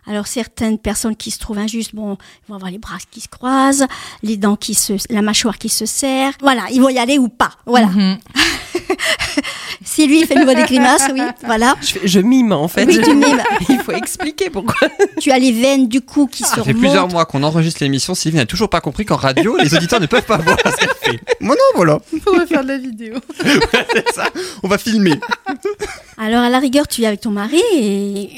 Alors 0.07 0.27
certaines 0.27 0.77
personnes 0.77 1.15
qui 1.15 1.31
se 1.31 1.39
trouvent 1.39 1.57
injustes, 1.57 1.95
bon, 1.95 2.17
ils 2.43 2.49
vont 2.49 2.55
avoir 2.55 2.71
les 2.71 2.77
bras 2.77 2.97
qui 3.09 3.21
se 3.21 3.27
croisent, 3.27 3.87
les 4.21 4.37
dents 4.37 4.55
qui 4.55 4.75
se, 4.75 4.93
la 5.09 5.21
mâchoire 5.21 5.57
qui 5.57 5.69
se 5.69 5.85
serre. 5.85 6.33
Voilà, 6.41 6.63
ils 6.71 6.81
vont 6.81 6.89
y 6.89 6.99
aller 6.99 7.17
ou 7.17 7.27
pas. 7.27 7.51
Voilà. 7.65 7.87
Mm-hmm. 7.87 8.17
si 9.83 10.07
lui 10.07 10.25
fait 10.25 10.35
nouveau 10.35 10.53
des 10.53 10.63
grimaces, 10.63 11.09
oui, 11.13 11.21
voilà. 11.45 11.75
Je, 11.81 12.19
mime 12.19 12.51
en 12.51 12.67
fait. 12.67 12.85
Oui, 12.85 12.99
tu 13.03 13.13
mimes. 13.13 13.41
Il 13.69 13.79
faut 13.79 13.93
expliquer 13.93 14.49
pourquoi. 14.49 14.87
Tu 15.19 15.31
as 15.31 15.39
les 15.39 15.51
veines 15.51 15.87
du 15.87 16.01
cou 16.01 16.27
qui 16.27 16.43
ah, 16.43 16.49
se 16.49 16.55
Ça 16.55 16.63
fait 16.63 16.73
plusieurs 16.73 17.07
mois 17.07 17.25
qu'on 17.25 17.43
enregistre 17.43 17.83
l'émission. 17.83 18.13
Sylvie 18.13 18.37
n'a 18.37 18.45
toujours 18.45 18.69
pas 18.69 18.81
compris 18.81 19.05
qu'en 19.05 19.15
radio, 19.15 19.57
les 19.57 19.73
auditeurs 19.73 19.99
ne 19.99 20.05
peuvent 20.05 20.25
pas 20.25 20.37
voir 20.37 20.57
ce 20.65 20.77
qu'elle 20.77 20.89
fait. 21.01 21.19
Moi 21.39 21.55
non, 21.55 21.77
voilà. 21.77 21.99
On 22.27 22.37
va 22.37 22.45
faire 22.45 22.63
de 22.63 22.69
la 22.69 22.77
vidéo. 22.77 23.15
c'est 23.41 24.13
ça. 24.13 24.29
On 24.63 24.67
va 24.67 24.77
filmer. 24.77 25.19
Alors 26.17 26.43
à 26.43 26.49
la 26.49 26.59
rigueur, 26.59 26.87
tu 26.87 27.01
es 27.01 27.07
avec 27.07 27.21
ton 27.21 27.31
mari 27.31 27.61
et 27.73 28.29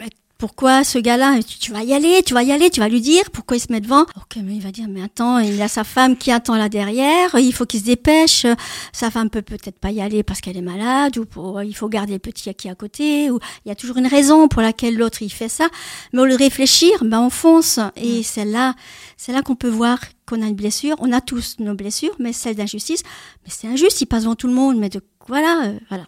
euh, 0.00 0.06
pourquoi 0.42 0.82
ce 0.82 0.98
gars-là, 0.98 1.38
tu, 1.60 1.70
vas 1.70 1.84
y 1.84 1.94
aller, 1.94 2.20
tu 2.26 2.34
vas 2.34 2.42
y 2.42 2.50
aller, 2.50 2.68
tu 2.68 2.80
vas 2.80 2.88
lui 2.88 3.00
dire 3.00 3.30
pourquoi 3.30 3.58
il 3.58 3.60
se 3.60 3.70
met 3.70 3.80
devant. 3.80 4.02
Ok, 4.16 4.38
mais 4.42 4.56
il 4.56 4.60
va 4.60 4.72
dire, 4.72 4.86
mais 4.88 5.00
attends, 5.00 5.38
il 5.38 5.62
a 5.62 5.68
sa 5.68 5.84
femme 5.84 6.16
qui 6.16 6.32
attend 6.32 6.56
là 6.56 6.68
derrière, 6.68 7.32
il 7.38 7.52
faut 7.52 7.64
qu'il 7.64 7.78
se 7.78 7.84
dépêche. 7.84 8.44
Sa 8.92 9.12
femme 9.12 9.30
peut 9.30 9.42
peut-être 9.42 9.78
pas 9.78 9.92
y 9.92 10.00
aller 10.00 10.24
parce 10.24 10.40
qu'elle 10.40 10.56
est 10.56 10.60
malade 10.60 11.16
ou 11.16 11.26
pour, 11.26 11.62
il 11.62 11.76
faut 11.76 11.88
garder 11.88 12.14
le 12.14 12.18
petit 12.18 12.52
qui 12.54 12.66
est 12.66 12.72
à 12.72 12.74
côté. 12.74 13.30
Ou 13.30 13.38
il 13.64 13.68
y 13.68 13.70
a 13.70 13.76
toujours 13.76 13.98
une 13.98 14.08
raison 14.08 14.48
pour 14.48 14.62
laquelle 14.62 14.96
l'autre 14.96 15.22
il 15.22 15.30
fait 15.30 15.48
ça. 15.48 15.68
Mais 16.12 16.18
au 16.18 16.24
lieu 16.24 16.32
de 16.32 16.42
réfléchir, 16.42 16.90
ben 17.04 17.20
on 17.20 17.30
fonce 17.30 17.78
et 17.94 18.24
c'est 18.24 18.44
là, 18.44 18.74
c'est 19.16 19.30
là 19.30 19.42
qu'on 19.42 19.54
peut 19.54 19.68
voir 19.68 20.00
qu'on 20.32 20.42
a 20.42 20.46
une 20.46 20.54
blessure. 20.54 20.96
On 21.00 21.12
a 21.12 21.20
tous 21.20 21.56
nos 21.58 21.74
blessures, 21.74 22.14
mais 22.18 22.32
celle 22.32 22.56
d'injustice, 22.56 23.02
mais 23.44 23.50
c'est 23.50 23.68
injuste, 23.68 24.00
il 24.00 24.06
passe 24.06 24.22
devant 24.22 24.34
tout 24.34 24.46
le 24.46 24.54
monde, 24.54 24.78
mais 24.78 24.88
de 24.88 25.00
voilà, 25.28 25.66
euh, 25.66 25.78
voilà. 25.88 26.04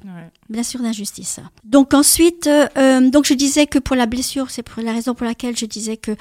Blessure 0.48 0.80
d'injustice. 0.80 1.38
Donc 1.62 1.94
ensuite, 1.94 2.46
euh, 2.46 2.66
euh, 2.76 3.10
donc 3.10 3.26
je 3.26 3.34
disais 3.34 3.66
que 3.66 3.78
pour 3.78 3.94
la 3.94 4.06
blessure, 4.06 4.50
c'est 4.50 4.62
pour 4.62 4.82
la 4.82 4.92
raison 4.92 5.14
pour 5.14 5.24
laquelle 5.24 5.56
je 5.56 5.66
disais 5.66 5.96
que 5.96 6.16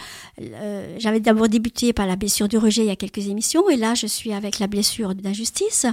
j'avais 1.00 1.20
d'abord 1.20 1.50
débuté 1.50 1.92
par 1.94 2.06
la 2.06 2.16
blessure 2.16 2.48
de 2.48 2.58
rejet 2.58 2.84
il 2.84 2.88
y 2.88 2.92
a 2.92 2.96
quelques 2.96 3.30
émissions, 3.30 3.68
et 3.70 3.78
là 3.78 3.96
je 3.96 4.06
suis 4.06 4.34
avec 4.34 4.60
la 4.60 4.68
blessure 4.68 5.16
d'injustice. 5.16 5.86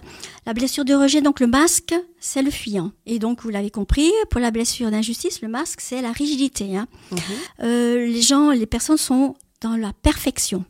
La 0.47 0.53
blessure 0.53 0.85
de 0.85 0.95
rejet, 0.95 1.23
donc 1.23 1.41
le 1.41 1.47
masque, 1.47 1.95
c'est 2.19 2.43
le 2.43 2.51
fuyant. 2.51 2.93
Et 3.07 3.19
donc 3.19 3.43
vous 3.43 3.51
l'avez 3.51 3.71
compris, 3.71 4.11
pour 4.31 4.41
la 4.41 4.51
blessure 4.51 4.91
d'injustice, 4.91 5.41
le 5.43 5.49
masque, 5.49 5.81
c'est 5.81 6.03
la 6.03 6.13
rigidité. 6.13 6.77
Hein. 6.77 6.87
Mhm. 7.13 7.21
les 7.63 8.23
gens, 8.23 8.51
les 8.51 8.67
personnes 8.67 8.99
sont 8.99 9.37
dans 9.61 9.77
la 9.77 9.93
perfection. 9.93 10.65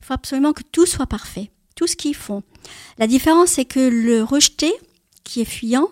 Il 0.00 0.06
faut 0.06 0.14
absolument 0.14 0.52
que 0.52 0.62
tout 0.62 0.86
soit 0.86 1.06
parfait, 1.06 1.50
tout 1.76 1.86
ce 1.86 1.96
qu'ils 1.96 2.14
font. 2.14 2.42
La 2.98 3.06
différence, 3.06 3.50
c'est 3.50 3.64
que 3.64 3.80
le 3.80 4.22
rejeté, 4.22 4.72
qui 5.24 5.40
est 5.40 5.46
fuyant, 5.46 5.88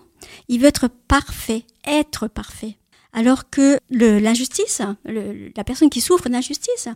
il 0.47 0.59
veut 0.59 0.67
être 0.67 0.87
parfait, 0.87 1.65
être 1.85 2.27
parfait. 2.27 2.77
Alors 3.11 3.49
que 3.49 3.79
l'injustice, 3.89 4.81
la 5.05 5.63
personne 5.63 5.89
qui 5.89 5.99
souffre 5.99 6.29
d'injustice, 6.29 6.89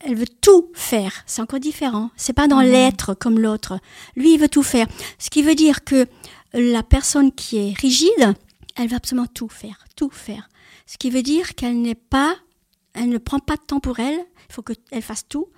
elle 0.00 0.14
veut 0.14 0.26
tout 0.40 0.70
faire. 0.74 1.12
C'est 1.26 1.42
encore 1.42 1.60
différent. 1.60 2.10
C'est 2.16 2.32
pas 2.32 2.48
dans 2.48 2.62
mhm. 2.62 2.70
l'être 2.70 3.14
comme 3.14 3.38
l'autre. 3.38 3.78
Lui, 4.16 4.34
il 4.34 4.40
veut 4.40 4.48
tout 4.48 4.62
faire. 4.62 4.86
Ce 5.18 5.28
qui 5.28 5.42
veut 5.42 5.54
dire 5.54 5.84
que 5.84 6.06
la 6.54 6.82
personne 6.82 7.30
qui 7.32 7.58
est 7.58 7.78
rigide, 7.78 8.34
elle 8.76 8.88
va 8.88 8.96
absolument 8.96 9.26
tout 9.26 9.48
faire, 9.48 9.84
tout 9.96 10.10
faire. 10.10 10.48
Ce 10.86 10.96
qui 10.96 11.10
veut 11.10 11.22
dire 11.22 11.54
qu'elle 11.54 11.80
n'est 11.80 11.94
pas, 11.94 12.36
elle 12.94 13.10
ne 13.10 13.18
prend 13.18 13.38
pas 13.38 13.56
de 13.56 13.62
temps 13.62 13.80
pour 13.80 14.00
elle. 14.00 14.18
Il 14.48 14.54
faut 14.54 14.62
qu'elle 14.62 15.02
fasse 15.02 15.28
tout. 15.28 15.48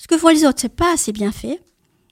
Ce 0.00 0.08
que 0.08 0.16
font 0.16 0.28
les 0.28 0.46
autres, 0.46 0.60
c'est 0.62 0.74
pas 0.74 0.94
assez 0.94 1.12
bien 1.12 1.30
fait 1.30 1.60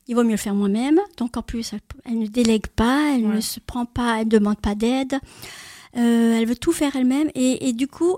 il 0.09 0.15
vaut 0.15 0.25
mieux 0.25 0.33
le 0.33 0.37
faire 0.39 0.55
moi-même. 0.55 0.99
Donc 1.19 1.37
en 1.37 1.43
plus, 1.43 1.75
elle, 2.07 2.19
ne 2.19 2.27
délègue 2.27 2.67
pas, 2.67 3.13
elle 3.15 3.29
ne 3.29 3.41
se 3.41 3.61
prend 3.61 3.85
pas, 3.85 4.19
elle 4.19 4.27
ne 4.27 4.31
demande 4.31 4.59
pas 4.59 4.75
d'aide. 4.75 5.19
Euh, 5.97 6.35
elle 6.35 6.47
veut 6.47 6.57
tout 6.57 6.73
faire 6.73 6.97
elle-même. 6.97 7.31
Et, 7.35 7.75
du 7.75 7.87
coup, 7.87 8.17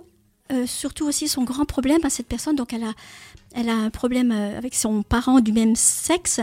euh, 0.52 0.66
surtout 0.66 1.06
aussi 1.06 1.26
son 1.26 1.42
grand 1.42 1.64
problème 1.64 2.00
à 2.04 2.10
cette 2.10 2.28
personne, 2.28 2.54
donc 2.54 2.72
elle 2.72 2.84
a, 2.84 2.92
elle 3.54 3.68
a 3.68 3.74
un 3.74 3.90
problème 3.90 4.30
euh, 4.30 4.56
avec 4.56 4.74
son 4.74 5.02
parent 5.02 5.40
du 5.40 5.52
même 5.52 5.76
sexe 5.76 6.40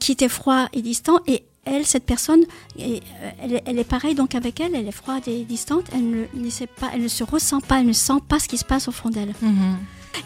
qui 0.00 0.10
était 0.10 0.28
froid 0.28 0.66
et 0.72 0.82
distant 0.82 1.20
et 1.28 1.44
elle, 1.70 1.86
cette 1.86 2.04
personne, 2.04 2.42
est- 2.78 3.02
euh, 3.22 3.30
elle, 3.42 3.52
est- 3.54 3.62
elle 3.66 3.78
est 3.78 3.84
pareille 3.84 4.14
donc 4.14 4.34
avec 4.34 4.60
elle, 4.60 4.74
elle 4.74 4.88
est 4.88 4.92
froide 4.92 5.22
et 5.26 5.44
distante, 5.44 5.86
elle 5.94 6.08
ne, 6.10 6.24
ne 6.34 6.50
sait 6.50 6.66
pas, 6.66 6.90
elle 6.94 7.02
ne 7.02 7.08
se 7.08 7.24
ressent 7.24 7.60
pas, 7.60 7.80
elle 7.80 7.86
ne 7.86 7.92
sent 7.92 8.20
pas 8.28 8.38
ce 8.38 8.48
qui 8.48 8.58
se 8.58 8.64
passe 8.64 8.88
au 8.88 8.92
fond 8.92 9.08
d'elle. 9.10 9.34
Mhm. 9.42 9.76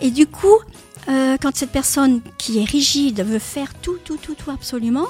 Et 0.00 0.10
du 0.10 0.26
coup, 0.26 0.58
euh, 1.08 1.36
quand 1.40 1.54
cette 1.54 1.70
personne 1.72 2.20
qui 2.38 2.58
est 2.58 2.64
rigide 2.64 3.20
veut 3.24 3.38
faire 3.38 3.74
tout, 3.74 3.98
tout, 4.04 4.16
tout, 4.16 4.34
tout 4.34 4.50
absolument, 4.50 5.06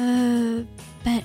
euh, 0.00 0.62
ben, 1.04 1.20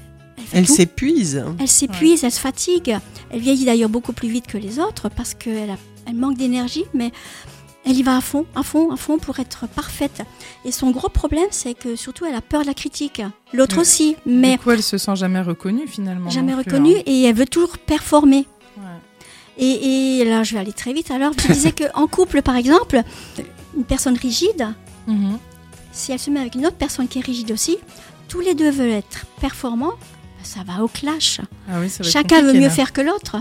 elle 0.51 0.67
s'épuise. 0.67 1.43
Elle 1.59 1.67
s'épuise, 1.67 2.23
elle 2.23 2.31
se 2.31 2.39
fatigue. 2.39 2.97
Elle 3.31 3.39
vieillit 3.39 3.65
d'ailleurs 3.65 3.89
beaucoup 3.89 4.13
plus 4.13 4.29
vite 4.29 4.47
que 4.47 4.57
les 4.57 4.79
autres 4.79 5.09
parce 5.09 5.33
qu'elle 5.33 5.75
elle 6.05 6.15
manque 6.15 6.37
d'énergie, 6.37 6.83
mais 6.93 7.11
elle 7.85 7.97
y 7.97 8.03
va 8.03 8.17
à 8.17 8.21
fond, 8.21 8.45
à 8.55 8.63
fond, 8.63 8.91
à 8.91 8.95
fond 8.97 9.17
pour 9.17 9.39
être 9.39 9.67
parfaite. 9.67 10.21
Et 10.65 10.71
son 10.71 10.91
gros 10.91 11.09
problème, 11.09 11.47
c'est 11.51 11.73
que 11.73 11.95
surtout, 11.95 12.25
elle 12.25 12.35
a 12.35 12.41
peur 12.41 12.61
de 12.61 12.67
la 12.67 12.73
critique. 12.73 13.21
L'autre 13.53 13.79
aussi, 13.81 14.15
mais 14.25 14.53
Du 14.53 14.59
coup, 14.59 14.71
elle 14.71 14.81
se 14.83 14.97
sent 14.97 15.15
jamais 15.15 15.41
reconnue 15.41 15.87
finalement. 15.87 16.29
jamais 16.29 16.53
reconnue 16.53 16.95
hein. 16.97 17.03
et 17.05 17.23
elle 17.23 17.35
veut 17.35 17.45
toujours 17.45 17.77
performer. 17.77 18.47
Ouais. 18.77 18.83
Et, 19.57 20.19
et 20.21 20.25
là, 20.25 20.43
je 20.43 20.53
vais 20.53 20.59
aller 20.61 20.73
très 20.73 20.93
vite. 20.93 21.11
Alors, 21.11 21.35
tu 21.35 21.51
disais 21.51 21.71
qu'en 21.93 22.07
couple, 22.07 22.41
par 22.41 22.55
exemple, 22.55 23.01
une 23.77 23.83
personne 23.85 24.15
rigide, 24.17 24.67
Mhm. 25.07 25.37
si 25.91 26.11
elle 26.13 26.19
se 26.19 26.29
met 26.29 26.39
avec 26.39 26.55
une 26.55 26.65
autre 26.65 26.77
personne 26.77 27.07
qui 27.09 27.19
est 27.19 27.25
rigide 27.25 27.51
aussi, 27.51 27.77
tous 28.29 28.39
les 28.39 28.53
deux 28.55 28.69
veulent 28.71 28.89
être 28.91 29.25
performants, 29.41 29.93
ça 30.41 30.61
va 30.65 30.81
au 30.83 30.87
clash. 30.87 31.41
Ah 31.69 31.79
oui, 31.81 31.89
ça 31.89 32.03
va 32.03 32.07
être 32.09 32.13
Chacun 32.13 32.41
veut 32.41 32.53
mieux 32.53 32.61
là. 32.61 32.69
faire 32.69 32.93
que 32.93 33.01
l'autre. 33.01 33.35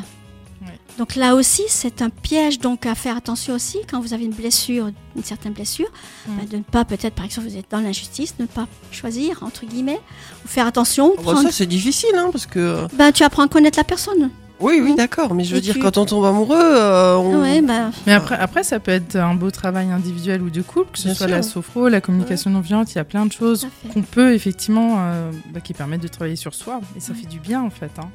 Ouais. 0.92 0.98
Donc 0.98 1.16
là 1.16 1.34
aussi, 1.34 1.62
c'est 1.68 2.02
un 2.02 2.10
piège 2.10 2.58
donc 2.60 2.86
à 2.86 2.94
faire 2.94 3.16
attention 3.16 3.54
aussi 3.54 3.78
quand 3.90 4.00
vous 4.00 4.12
avez 4.14 4.24
une 4.24 4.32
blessure, 4.32 4.90
une 5.16 5.24
certaine 5.24 5.52
blessure, 5.52 5.88
Mm. 6.26 6.30
bah, 6.36 6.42
de 6.50 6.56
ne 6.58 6.62
pas 6.62 6.84
peut-être 6.84 7.14
par 7.14 7.24
exemple 7.24 7.48
vous 7.48 7.56
êtes 7.56 7.70
dans 7.70 7.80
l'injustice, 7.80 8.34
ne 8.38 8.46
pas 8.46 8.66
choisir 8.90 9.42
entre 9.42 9.66
guillemets, 9.66 10.00
ou 10.44 10.48
faire 10.48 10.66
attention. 10.66 11.14
Bon, 11.16 11.22
prendre- 11.22 11.42
ça, 11.42 11.50
c'est 11.52 11.66
difficile, 11.66 12.14
hein, 12.16 12.28
parce 12.30 12.46
que. 12.46 12.86
bah, 12.96 13.10
tu 13.12 13.22
apprends 13.24 13.44
à 13.44 13.48
connaître 13.48 13.78
la 13.78 13.84
personne. 13.84 14.30
Oui, 14.60 14.80
oui, 14.80 14.92
Mm. 14.92 14.96
d'accord. 14.96 15.34
Mais 15.34 15.42
je 15.42 15.52
veux 15.52 15.58
Et 15.58 15.60
dire, 15.60 15.74
tu- 15.74 15.80
quand 15.80 15.98
on 15.98 16.04
tombe 16.04 16.24
amoureux, 16.24 16.56
euh, 16.56 17.16
on. 17.16 17.40
Ouais, 17.40 17.60
bah, 17.62 17.90
Mais 18.06 18.12
après, 18.12 18.36
après, 18.36 18.62
ça 18.62 18.78
peut 18.78 18.92
être 18.92 19.16
un 19.16 19.34
beau 19.34 19.50
travail 19.50 19.90
individuel 19.90 20.40
ou 20.40 20.50
de 20.50 20.62
couple, 20.62 20.92
que 20.92 20.98
ce 20.98 21.04
Bien 21.06 21.14
soit 21.14 21.26
sûr. 21.26 21.34
la 21.36 21.42
sophro, 21.42 21.88
la 21.88 22.00
communication 22.00 22.48
non 22.50 22.60
violente, 22.60 22.92
il 22.92 22.96
y 22.96 23.00
a 23.00 23.04
plein 23.04 23.26
de 23.26 23.32
choses 23.32 23.66
qu'on 23.92 24.02
peut 24.02 24.34
effectivement, 24.34 24.98
euh, 25.00 25.32
bah, 25.52 25.60
qui 25.60 25.74
permettent 25.74 26.02
de 26.02 26.08
travailler 26.08 26.36
sur 26.36 26.54
soi. 26.54 26.80
Et 26.96 27.00
ça 27.00 27.10
Ouais. 27.12 27.18
fait 27.18 27.26
du 27.26 27.40
bien 27.40 27.60
en 27.62 27.70
fait. 27.70 27.90
hein. 27.98 28.08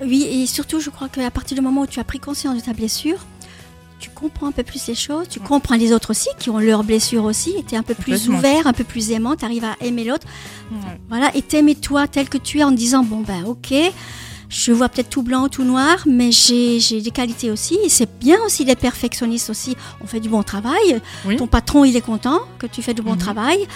Oui, 0.00 0.22
et 0.30 0.46
surtout, 0.46 0.80
je 0.80 0.90
crois 0.90 1.08
qu'à 1.08 1.30
partir 1.30 1.56
du 1.56 1.60
moment 1.62 1.82
où 1.82 1.86
tu 1.86 2.00
as 2.00 2.04
pris 2.04 2.18
conscience 2.20 2.56
de 2.56 2.60
ta 2.60 2.72
blessure, 2.72 3.18
tu 3.98 4.10
comprends 4.10 4.46
un 4.46 4.52
peu 4.52 4.62
plus 4.62 4.86
les 4.86 4.94
choses, 4.94 5.26
tu 5.28 5.40
comprends 5.40 5.74
les 5.74 5.92
autres 5.92 6.10
aussi, 6.10 6.28
qui 6.38 6.50
ont 6.50 6.58
leurs 6.60 6.84
blessures 6.84 7.24
aussi, 7.24 7.50
et 7.58 7.64
tu 7.64 7.74
es 7.74 7.78
un 7.78 7.82
peu 7.82 7.94
plus 7.94 8.28
ouvert, 8.28 8.66
un 8.68 8.72
peu 8.72 8.84
plus 8.84 9.10
aimant, 9.10 9.34
tu 9.34 9.44
arrives 9.44 9.64
à 9.64 9.74
aimer 9.80 10.04
l'autre. 10.04 10.26
Ouais. 10.70 11.00
Voilà, 11.08 11.34
et 11.36 11.42
t'aimer 11.42 11.74
toi 11.74 12.06
tel 12.06 12.28
que 12.28 12.38
tu 12.38 12.60
es 12.60 12.64
en 12.64 12.70
disant 12.70 13.02
bon 13.02 13.22
ben 13.22 13.44
ok, 13.44 13.74
je 14.48 14.70
vois 14.72 14.88
peut-être 14.88 15.10
tout 15.10 15.22
blanc, 15.22 15.48
tout 15.48 15.64
noir, 15.64 15.96
mais 16.06 16.30
j'ai 16.30 16.78
j'ai 16.78 17.00
des 17.02 17.10
qualités 17.10 17.50
aussi. 17.50 17.76
Et 17.84 17.88
c'est 17.88 18.08
bien 18.20 18.38
aussi 18.46 18.64
d'être 18.64 18.78
perfectionniste 18.78 19.50
aussi. 19.50 19.76
On 20.00 20.06
fait 20.06 20.20
du 20.20 20.28
bon 20.28 20.44
travail. 20.44 21.00
Oui. 21.26 21.34
Ton 21.36 21.48
patron 21.48 21.84
il 21.84 21.96
est 21.96 22.00
content 22.00 22.38
que 22.60 22.66
tu 22.68 22.82
fais 22.82 22.94
du 22.94 23.02
bon 23.02 23.12
Mhm. 23.14 23.18
travail. 23.18 23.66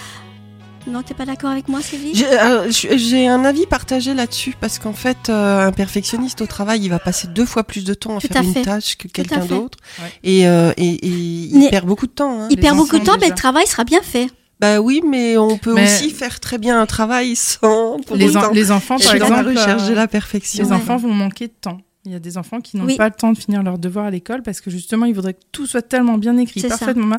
Non, 0.85 1.01
t'es 1.01 1.13
pas 1.13 1.25
d'accord 1.25 1.49
avec 1.49 1.69
moi, 1.69 1.81
Sylvie 1.81 2.11
J'ai 2.13 2.25
euh, 2.27 2.69
j'ai 2.69 3.27
un 3.27 3.45
avis 3.45 3.65
partagé 3.65 4.13
là-dessus 4.13 4.53
parce 4.59 4.79
qu'en 4.79 4.91
fait, 4.93 5.29
euh, 5.29 5.65
un 5.67 5.71
perfectionniste 5.71 6.41
au 6.41 6.45
travail, 6.45 6.81
il 6.83 6.89
va 6.89 6.99
passer 6.99 7.27
deux 7.27 7.45
fois 7.45 7.63
plus 7.63 7.85
de 7.85 7.93
temps 7.93 8.17
à 8.17 8.19
Tout 8.19 8.27
faire 8.27 8.41
à 8.41 8.43
une 8.43 8.53
tâche 8.53 8.97
que 8.97 9.07
quelqu'un 9.07 9.45
d'autre, 9.45 9.77
Ouais. 10.01 10.11
et, 10.23 10.47
euh, 10.47 10.73
et, 10.75 10.89
et 10.89 11.07
il 11.07 11.57
Mais- 11.59 11.69
perd 11.69 11.85
beaucoup 11.87 12.05
de 12.07 12.11
temps. 12.11 12.41
hein. 12.41 12.47
Il 12.49 12.57
les 12.57 12.61
perd 12.61 12.75
beaucoup 12.77 12.99
de 12.99 13.05
temps, 13.05 13.15
mais 13.21 13.29
le 13.29 13.35
travail 13.35 13.65
sera 13.65 13.85
bien 13.85 14.01
fait. 14.01 14.27
Bah 14.59 14.79
oui, 14.81 15.01
mais 15.07 15.37
on 15.37 15.57
peut 15.57 15.73
Mais- 15.73 15.85
aussi 15.85 16.09
faire 16.09 16.39
très 16.41 16.57
bien 16.57 16.79
un 16.79 16.85
travail 16.85 17.35
sans 17.37 17.97
pour 18.05 18.15
Les, 18.17 18.35
en- 18.35 18.41
autant 18.41 18.51
les 18.51 18.71
enfants, 18.71 18.97
par 18.97 19.13
dans 19.19 19.29
la 19.29 19.39
exemple, 19.39 19.57
recherche 19.57 19.83
euh, 19.83 19.89
de 19.89 19.93
la 19.93 20.07
perfection. 20.07 20.63
les 20.63 20.69
Ouais. 20.69 20.75
enfants 20.75 20.97
vont 20.97 21.13
manquer 21.13 21.47
de 21.47 21.53
temps. 21.59 21.77
Il 22.05 22.11
y 22.11 22.15
a 22.15 22.19
des 22.19 22.37
enfants 22.37 22.59
qui 22.59 22.75
n'ont 22.75 22.83
Oui. 22.83 22.97
pas 22.97 23.07
le 23.07 23.13
temps 23.15 23.31
de 23.31 23.37
finir 23.37 23.63
leurs 23.63 23.77
devoirs 23.77 24.05
à 24.07 24.11
l'école 24.11 24.43
parce 24.43 24.59
que 24.59 24.69
justement, 24.69 25.05
ils 25.05 25.13
voudraient 25.15 25.35
que 25.35 25.39
tout 25.53 25.65
soit 25.65 25.81
tellement 25.81 26.17
bien 26.17 26.37
écrit, 26.37 26.59
C'est 26.59 26.67
ça. 26.67 26.77
parfaitement. 26.77 27.07
bien. 27.07 27.17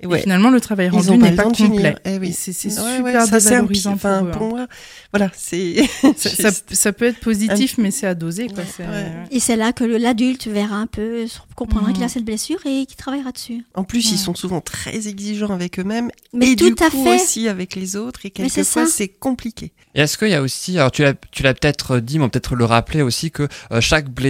Et 0.00 0.06
ouais. 0.06 0.20
finalement, 0.20 0.50
le 0.50 0.60
travail 0.60 0.90
rendu 0.90 1.06
pas 1.06 1.16
n'est 1.16 1.34
pas 1.34 1.48
finir. 1.54 1.70
complet. 1.70 1.96
Eh 2.04 2.18
oui. 2.18 2.32
C'est 2.34 2.52
super 2.52 2.84
ouais, 3.02 3.12
ça, 3.26 3.92
enfin, 3.92 4.24
pour 4.26 4.42
hein. 4.42 4.48
moi, 4.50 4.66
voilà, 5.10 5.30
c'est. 5.34 5.76
Ça, 6.16 6.50
ça- 6.50 6.60
ça 6.70 6.92
peut 6.92 7.06
être 7.06 7.20
positif, 7.20 7.78
Un- 7.78 7.82
mais 7.82 7.90
c'est 7.90 8.06
à 8.06 8.14
doser. 8.14 8.48
Quoi. 8.48 8.62
Ouais, 8.78 8.86
ouais. 8.86 9.12
Et 9.30 9.40
c'est 9.40 9.56
là 9.56 9.72
que 9.72 9.84
l'adulte 9.84 10.46
verra 10.48 10.76
un 10.76 10.86
peu, 10.86 11.24
comprendra 11.54 11.88
Mhm. 11.88 11.94
qu'il 11.94 12.04
a 12.04 12.08
cette 12.08 12.24
blessure 12.24 12.58
et 12.66 12.84
qu'il 12.84 12.96
travaillera 12.96 13.32
dessus. 13.32 13.64
En 13.74 13.84
plus, 13.84 14.04
Ouais. 14.06 14.12
ils 14.14 14.18
sont 14.18 14.34
souvent 14.34 14.60
très 14.60 15.08
exigeants 15.08 15.50
avec 15.54 15.78
eux-mêmes 15.78 16.10
Mais 16.34 16.50
et 16.52 16.56
tout 16.56 16.74
du 16.74 16.84
à 16.84 16.90
coup 16.90 17.04
fait. 17.04 17.14
aussi 17.16 17.48
avec 17.48 17.74
les 17.74 17.96
autres. 17.96 18.20
Et 18.26 18.32
Mais 18.38 18.48
c'est 18.50 18.56
quelquefois, 18.56 18.84
ça. 18.86 18.92
c'est 18.92 19.08
compliqué. 19.08 19.72
Et 19.94 20.00
est-ce 20.02 20.18
qu'il 20.18 20.28
y 20.28 20.34
a 20.34 20.42
aussi, 20.42 20.78
alors 20.78 20.90
tu 20.92 21.02
l'as, 21.02 21.14
tu 21.30 21.42
l'as 21.42 21.54
peut-être 21.54 22.00
dit, 22.00 22.18
mais 22.18 22.28
peut-être 22.28 22.54
le 22.54 22.66
rappeler 22.66 23.00
aussi 23.00 23.30
que 23.30 23.48
euh, 23.72 23.80
chaque 23.80 24.10
blessure, 24.10 24.25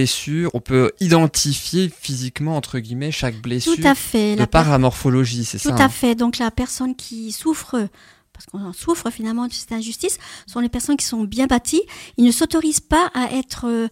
on 0.53 0.59
peut 0.59 0.91
identifier 0.99 1.89
physiquement 1.89 2.55
entre 2.57 2.79
guillemets 2.79 3.11
chaque 3.11 3.41
blessure 3.41 3.75
Tout 3.75 3.87
à 3.87 3.95
fait. 3.95 4.33
de 4.35 4.39
La 4.39 4.47
par 4.47 4.69
la 4.69 4.77
morphologie, 4.77 5.45
c'est 5.45 5.57
Tout 5.59 5.69
ça. 5.69 5.75
à 5.75 5.83
hein 5.85 5.89
fait. 5.89 6.15
Donc 6.15 6.37
la 6.37 6.51
personne 6.51 6.95
qui 6.95 7.31
souffre, 7.31 7.87
parce 8.33 8.45
qu'on 8.45 8.63
en 8.63 8.73
souffre 8.73 9.09
finalement 9.09 9.47
de 9.47 9.53
cette 9.53 9.71
injustice, 9.71 10.17
sont 10.45 10.59
les 10.59 10.69
personnes 10.69 10.97
qui 10.97 11.05
sont 11.05 11.23
bien 11.23 11.47
bâties. 11.47 11.83
Ils 12.17 12.25
ne 12.25 12.31
s'autorisent 12.31 12.79
pas 12.79 13.09
à 13.13 13.31
être... 13.33 13.65
euh, 13.67 13.87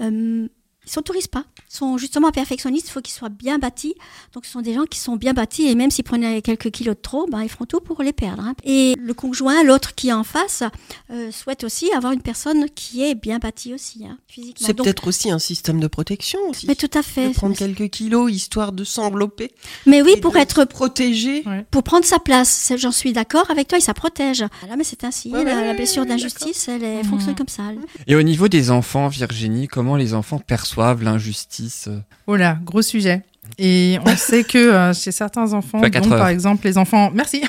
euh, 0.00 0.48
ils 0.90 0.92
s'autorisent 0.92 1.28
pas. 1.28 1.44
Ils 1.72 1.76
sont 1.76 1.98
justement 1.98 2.32
perfectionnistes, 2.32 2.88
il 2.88 2.90
faut 2.90 3.00
qu'ils 3.00 3.14
soient 3.14 3.28
bien 3.28 3.58
bâtis. 3.58 3.94
Donc 4.34 4.44
ce 4.44 4.50
sont 4.50 4.60
des 4.60 4.74
gens 4.74 4.84
qui 4.84 4.98
sont 4.98 5.14
bien 5.14 5.32
bâtis 5.34 5.68
et 5.68 5.76
même 5.76 5.92
s'ils 5.92 6.02
prenaient 6.04 6.42
quelques 6.42 6.72
kilos 6.72 6.96
de 6.96 7.00
trop, 7.00 7.26
ben, 7.30 7.42
ils 7.42 7.48
feront 7.48 7.64
tout 7.64 7.78
pour 7.78 8.02
les 8.02 8.12
perdre. 8.12 8.42
hein. 8.42 8.54
Et 8.64 8.96
le 8.98 9.14
conjoint, 9.14 9.62
l'autre 9.62 9.94
qui 9.94 10.08
est 10.08 10.12
en 10.12 10.24
face, 10.24 10.64
euh, 11.12 11.30
souhaite 11.30 11.62
aussi 11.62 11.92
avoir 11.92 12.12
une 12.12 12.22
personne 12.22 12.66
qui 12.74 13.04
est 13.04 13.14
bien 13.14 13.38
bâtie 13.38 13.72
aussi, 13.72 14.04
hein, 14.04 14.18
physiquement. 14.26 14.66
C'est 14.66 14.74
peut-être 14.74 15.06
aussi 15.06 15.30
un 15.30 15.38
système 15.38 15.78
de 15.78 15.86
protection 15.86 16.40
aussi. 16.48 16.66
Mais 16.66 16.74
tout 16.74 16.90
à 16.92 17.02
fait. 17.04 17.28
de 17.28 17.34
prendre 17.34 17.56
quelques 17.56 17.88
kilos 17.88 18.32
histoire 18.32 18.72
de 18.72 18.82
s'envelopper. 18.82 19.52
Mais 19.86 20.02
oui, 20.02 20.16
pour 20.20 20.36
être 20.36 20.64
protégé. 20.64 21.44
Ouais. 21.46 21.64
pour 21.70 21.84
prendre 21.84 22.04
sa 22.04 22.18
place. 22.18 22.72
J'en 22.76 22.90
suis 22.92 23.12
d'accord 23.12 23.48
avec 23.50 23.68
toi 23.68 23.78
et 23.78 23.80
ça 23.80 23.94
protège. 23.94 24.44
Voilà, 24.60 24.74
mais 24.76 24.84
c'est 24.84 25.04
ainsi. 25.04 25.30
Ouais, 25.30 25.44
la, 25.44 25.54
ouais, 25.54 25.66
la 25.68 25.74
blessure 25.74 26.04
d'injustice, 26.04 26.66
elle, 26.66 26.82
elle 26.82 27.04
fonctionne 27.06 27.36
comme 27.36 27.48
ça. 27.48 27.62
Et 28.08 28.16
au 28.16 28.22
niveau 28.22 28.48
des 28.48 28.72
enfants, 28.72 29.06
Virginie, 29.06 29.68
comment 29.68 29.94
les 29.94 30.14
enfants 30.14 30.38
perçoivent 30.40 30.79
l'injustice 31.02 31.88
Oh 32.26 32.36
là, 32.36 32.58
gros 32.64 32.82
sujet. 32.82 33.22
Et 33.58 33.98
on 34.04 34.16
sait 34.16 34.44
que 34.44 34.58
euh, 34.58 34.92
chez 34.94 35.12
certains 35.12 35.52
enfants, 35.52 35.80
heures. 36.12 36.18
par 36.18 36.28
exemple 36.28 36.66
les 36.66 36.78
enfants, 36.78 37.10
merci, 37.12 37.42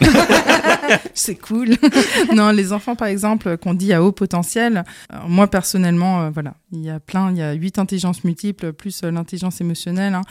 c'est 1.14 1.36
cool. 1.36 1.70
non, 2.36 2.50
les 2.52 2.74
enfants 2.74 2.96
par 2.96 3.08
exemple 3.08 3.58
qu'on 3.58 3.74
dit 3.74 3.94
à 3.94 4.04
haut 4.04 4.12
potentiel. 4.12 4.84
euh, 5.14 5.18
moi 5.28 5.48
personnellement, 5.48 6.24
euh, 6.24 6.30
voilà, 6.32 6.56
il 6.72 6.82
y 6.82 6.90
a 6.90 7.00
plein, 7.00 7.32
il 7.32 7.38
y 7.38 7.42
a 7.42 7.54
huit 7.54 7.78
intelligences 7.80 8.24
multiples 8.24 8.74
plus 8.74 9.04
l'intelligence 9.04 9.62
émotionnelle. 9.62 10.14
hein. 10.16 10.22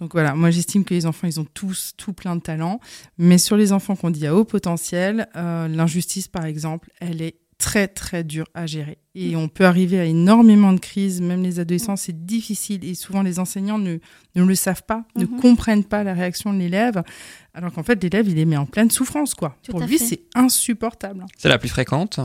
Donc 0.00 0.12
voilà, 0.12 0.34
moi 0.34 0.50
j'estime 0.50 0.84
que 0.84 0.92
les 0.92 1.06
enfants, 1.06 1.28
ils 1.28 1.38
ont 1.38 1.46
tous 1.54 1.92
tout 1.96 2.12
plein 2.12 2.34
de 2.34 2.40
talents. 2.40 2.80
Mais 3.16 3.38
sur 3.38 3.56
les 3.56 3.72
enfants 3.72 3.94
qu'on 3.94 4.10
dit 4.10 4.26
à 4.26 4.34
haut 4.34 4.44
potentiel, 4.44 5.28
l'injustice 5.36 6.26
par 6.26 6.44
exemple, 6.46 6.90
elle 7.00 7.22
est 7.22 7.36
très 7.58 7.88
très 7.88 8.24
dure 8.24 8.46
à 8.54 8.66
gérer. 8.66 8.98
Et 9.14 9.36
on 9.36 9.48
peut 9.48 9.64
arriver 9.64 10.00
à 10.00 10.04
énormément 10.04 10.72
de 10.72 10.80
crises, 10.80 11.20
même 11.20 11.42
les 11.42 11.60
adolescents, 11.60 11.94
c'est 11.96 12.26
difficile. 12.26 12.84
Et 12.84 12.94
souvent 12.94 13.22
les 13.22 13.38
enseignants 13.38 13.78
ne, 13.78 13.98
ne 14.34 14.42
le 14.44 14.54
savent 14.54 14.82
pas, 14.82 15.04
ne 15.16 15.24
Mhm. 15.26 15.40
comprennent 15.40 15.84
pas 15.84 16.02
la 16.02 16.14
réaction 16.14 16.52
de 16.52 16.58
l'élève, 16.58 17.02
alors 17.54 17.72
qu'en 17.72 17.82
fait 17.84 18.02
l'élève, 18.02 18.28
il 18.28 18.38
est 18.38 18.44
mis 18.44 18.56
en 18.56 18.66
pleine 18.66 18.90
souffrance. 18.90 19.34
quoi. 19.34 19.56
Tout 19.62 19.70
Pour 19.70 19.80
lui, 19.82 19.98
c'est 19.98 20.20
insupportable. 20.34 21.24
C'est 21.38 21.48
la 21.48 21.58
plus 21.58 21.68
fréquente 21.68 22.18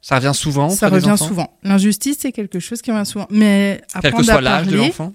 Ça 0.00 0.16
revient 0.16 0.32
souvent 0.34 0.68
Ça 0.70 0.88
revient 0.88 1.14
souvent. 1.16 1.56
L'injustice, 1.62 2.16
c'est 2.20 2.32
quelque 2.32 2.58
chose 2.58 2.82
qui 2.82 2.90
revient 2.90 3.06
souvent. 3.06 3.28
Mais 3.30 3.80
Quel 4.00 4.12
que 4.12 4.22
soit 4.24 4.34
à 4.34 4.40
l'âge 4.40 4.66
de 4.66 4.76
l'enfant, 4.76 5.12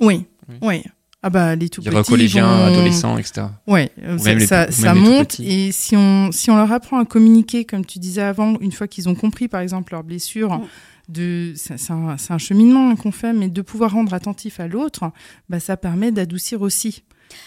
Oui, 0.00 0.24
Oui. 0.48 0.56
oui. 0.62 0.82
Ah 1.22 1.28
bah 1.30 1.54
les 1.54 1.68
tout 1.68 1.82
petits 1.82 2.08
collégien, 2.08 2.46
vont- 2.46 2.64
adolescent, 2.72 3.18
etc. 3.18 3.42
Ouais, 3.66 3.90
euh, 4.02 4.16
Ou 4.16 4.18
ça, 4.46 4.66
les- 4.94 5.00
monte. 5.00 5.38
Et 5.40 5.70
si 5.70 5.94
on, 5.96 6.32
si 6.32 6.50
on 6.50 6.56
leur 6.56 6.72
apprend 6.72 6.98
à 6.98 7.04
communiquer, 7.04 7.64
comme 7.66 7.84
tu 7.84 7.98
disais 7.98 8.22
avant, 8.22 8.56
une 8.60 8.72
fois 8.72 8.88
qu'ils 8.88 9.08
ont 9.08 9.14
compris, 9.14 9.46
par 9.48 9.60
exemple, 9.60 9.92
leurs 9.92 10.02
blessures, 10.04 10.56
Mm. 10.58 10.62
de, 11.10 11.52
c'est 11.56 11.90
un, 11.90 12.16
c'est 12.16 12.32
un 12.32 12.38
cheminement 12.38 12.94
qu'on 12.96 13.12
fait, 13.12 13.32
mais 13.34 13.48
de 13.48 13.62
pouvoir 13.62 13.92
rendre 13.92 14.14
attentif 14.14 14.60
à 14.60 14.68
l'autre, 14.68 15.10
bah, 15.50 15.60
ça 15.60 15.76
permet 15.76 16.10
d'adoucir 16.12 16.62
aussi. 16.62 17.02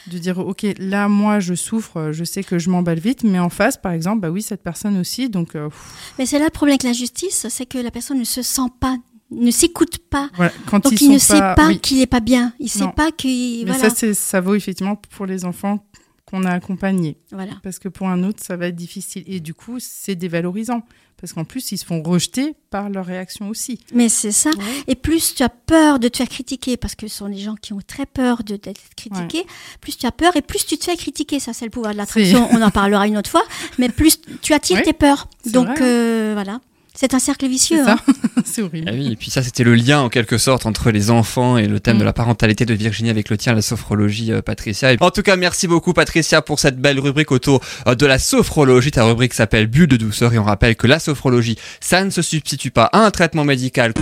De 0.08 0.18
dire, 0.18 0.38
OK, 0.40 0.66
là, 0.78 1.08
moi, 1.10 1.40
je 1.42 1.56
souffre, 1.56 2.12
je 2.14 2.24
sais 2.24 2.44
que 2.44 2.58
je 2.60 2.70
m'emballe 2.70 3.00
vite, 3.00 3.24
mais 3.24 3.40
en 3.40 3.50
face, 3.50 3.76
par 3.78 3.92
exemple, 3.92 4.22
bah 4.22 4.30
oui, 4.30 4.42
cette 4.42 4.64
personne 4.64 4.98
aussi, 4.98 5.30
donc 5.30 5.56
euh, 5.56 5.68
Mais 6.20 6.26
c'est 6.26 6.40
là 6.40 6.46
le 6.46 6.52
problème 6.52 6.74
avec 6.76 6.84
l'injustice, 6.84 7.48
c'est 7.50 7.66
que 7.66 7.78
la 7.80 7.92
personne 7.92 8.20
ne 8.20 8.24
se 8.24 8.42
sent 8.42 8.62
pas, 8.80 8.98
ne 9.34 9.52
s'écoute 9.52 9.98
pas. 10.10 10.30
voilà. 10.36 10.52
Quand 10.68 10.84
Donc 10.84 10.94
ils 10.94 11.04
il 11.06 11.12
ne 11.12 11.18
sait 11.18 11.40
pas 11.40 11.68
oui. 11.68 11.80
qu'il 11.80 12.00
est 12.02 12.06
pas 12.08 12.20
bien. 12.20 12.54
Il 12.60 12.70
sait 12.70 12.80
Non. 12.86 12.92
pas 12.92 13.12
qu'il 13.12 13.66
Mais 13.66 13.74
ça, 13.74 13.90
c'est- 13.90 14.14
ça 14.14 14.42
vaut 14.42 14.56
effectivement 14.56 14.96
pour 14.96 15.26
les 15.26 15.46
enfants 15.46 15.86
qu'on 16.26 16.44
a 16.46 16.52
accompagnés. 16.52 17.18
voilà. 17.32 17.54
Parce 17.64 17.80
que 17.80 17.90
pour 17.90 18.08
un 18.08 18.24
autre, 18.24 18.42
ça 18.44 18.56
va 18.58 18.68
être 18.68 18.76
difficile. 18.76 19.24
Et 19.28 19.40
du 19.40 19.54
coup, 19.54 19.78
c'est 19.80 20.16
dévalorisant. 20.16 20.82
Parce 21.22 21.32
qu'en 21.32 21.46
plus, 21.46 21.72
ils 21.72 21.78
se 21.78 21.86
font 21.86 22.02
rejeter 22.04 22.54
par 22.70 22.90
leur 22.90 23.06
réaction 23.06 23.48
aussi. 23.48 23.80
Mais 23.94 24.10
c'est 24.10 24.34
ça. 24.34 24.50
Et 24.88 24.96
plus 24.96 25.36
tu 25.36 25.44
as 25.44 25.48
peur 25.48 26.00
de 26.00 26.10
te 26.10 26.18
faire 26.18 26.28
critiquer, 26.28 26.76
parce 26.76 26.96
que 26.96 27.08
ce 27.08 27.16
sont 27.18 27.30
des 27.30 27.38
gens 27.38 27.56
qui 27.56 27.72
ont 27.72 27.80
très 27.86 28.06
peur 28.06 28.44
de 28.44 28.58
d'être 28.58 28.82
critiqués, 28.98 29.46
plus 29.80 29.96
tu 29.98 30.06
as 30.06 30.12
peur 30.12 30.36
et 30.36 30.42
plus 30.42 30.66
tu 30.66 30.78
te 30.78 30.84
fais 30.84 30.98
critiquer. 30.98 31.40
Ça, 31.40 31.54
c'est 31.54 31.64
le 31.64 31.72
pouvoir 31.72 31.94
de 31.94 31.98
l'attraction. 31.98 32.50
On 32.52 32.62
en 32.62 32.72
parlera 32.72 33.08
une 33.08 33.18
autre 33.18 33.30
fois. 33.30 33.44
Mais 33.78 33.88
plus 33.88 34.20
tu 34.42 34.54
attires 34.54 34.78
Oui, 34.80 34.84
tes 34.84 34.92
peurs. 34.92 35.30
Donc 35.46 35.68
vrai, 35.68 35.76
hein. 35.80 35.82
euh, 35.86 36.32
voilà. 36.34 36.60
C'est 36.96 37.16
un 37.16 37.20
cercle 37.20 37.48
vicieux. 37.48 37.88
Hein. 37.88 37.98
C'est 38.46 38.62
horrible. 38.62 38.88
Ah 38.88 38.94
oui, 38.94 39.14
et 39.14 39.16
puis 39.16 39.32
ça, 39.32 39.42
c'était 39.42 39.64
le 39.64 39.74
lien 39.74 40.02
en 40.02 40.10
quelque 40.10 40.38
sorte 40.38 40.68
entre 40.68 40.92
les 40.92 41.10
enfants 41.10 41.58
et 41.58 41.68
le 41.68 41.80
thème 41.80 41.98
de 41.98 42.04
mm. 42.04 42.06
la 42.06 42.14
parentalité 42.14 42.66
de 42.66 42.74
Virginie 42.76 43.10
avec 43.10 43.30
le 43.30 43.38
tien, 43.38 43.54
la 43.54 43.64
sophrologie, 43.64 44.32
euh, 44.32 44.42
Patricia. 44.44 44.96
en 45.00 45.10
tout 45.10 45.24
cas, 45.24 45.36
merci 45.36 45.68
beaucoup, 45.68 45.94
Patricia, 45.94 46.44
pour 46.44 46.60
cette 46.60 46.78
belle 46.78 47.00
rubrique 47.00 47.32
autour 47.32 47.62
euh, 47.88 47.96
de 47.96 48.06
la 48.06 48.20
sophrologie. 48.20 48.92
Ta 48.92 49.06
rubrique 49.06 49.34
s'appelle 49.34 49.66
Bulle 49.66 49.88
de 49.88 49.98
douceur 49.98 50.34
et 50.34 50.38
on 50.38 50.44
rappelle 50.44 50.76
que 50.76 50.86
la 50.86 51.00
sophrologie, 51.00 51.58
ça 51.80 52.04
ne 52.04 52.12
se 52.12 52.22
substitue 52.22 52.70
pas 52.70 52.86
à 52.86 53.00
un 53.00 53.10
traitement 53.10 53.44
médical. 53.44 53.94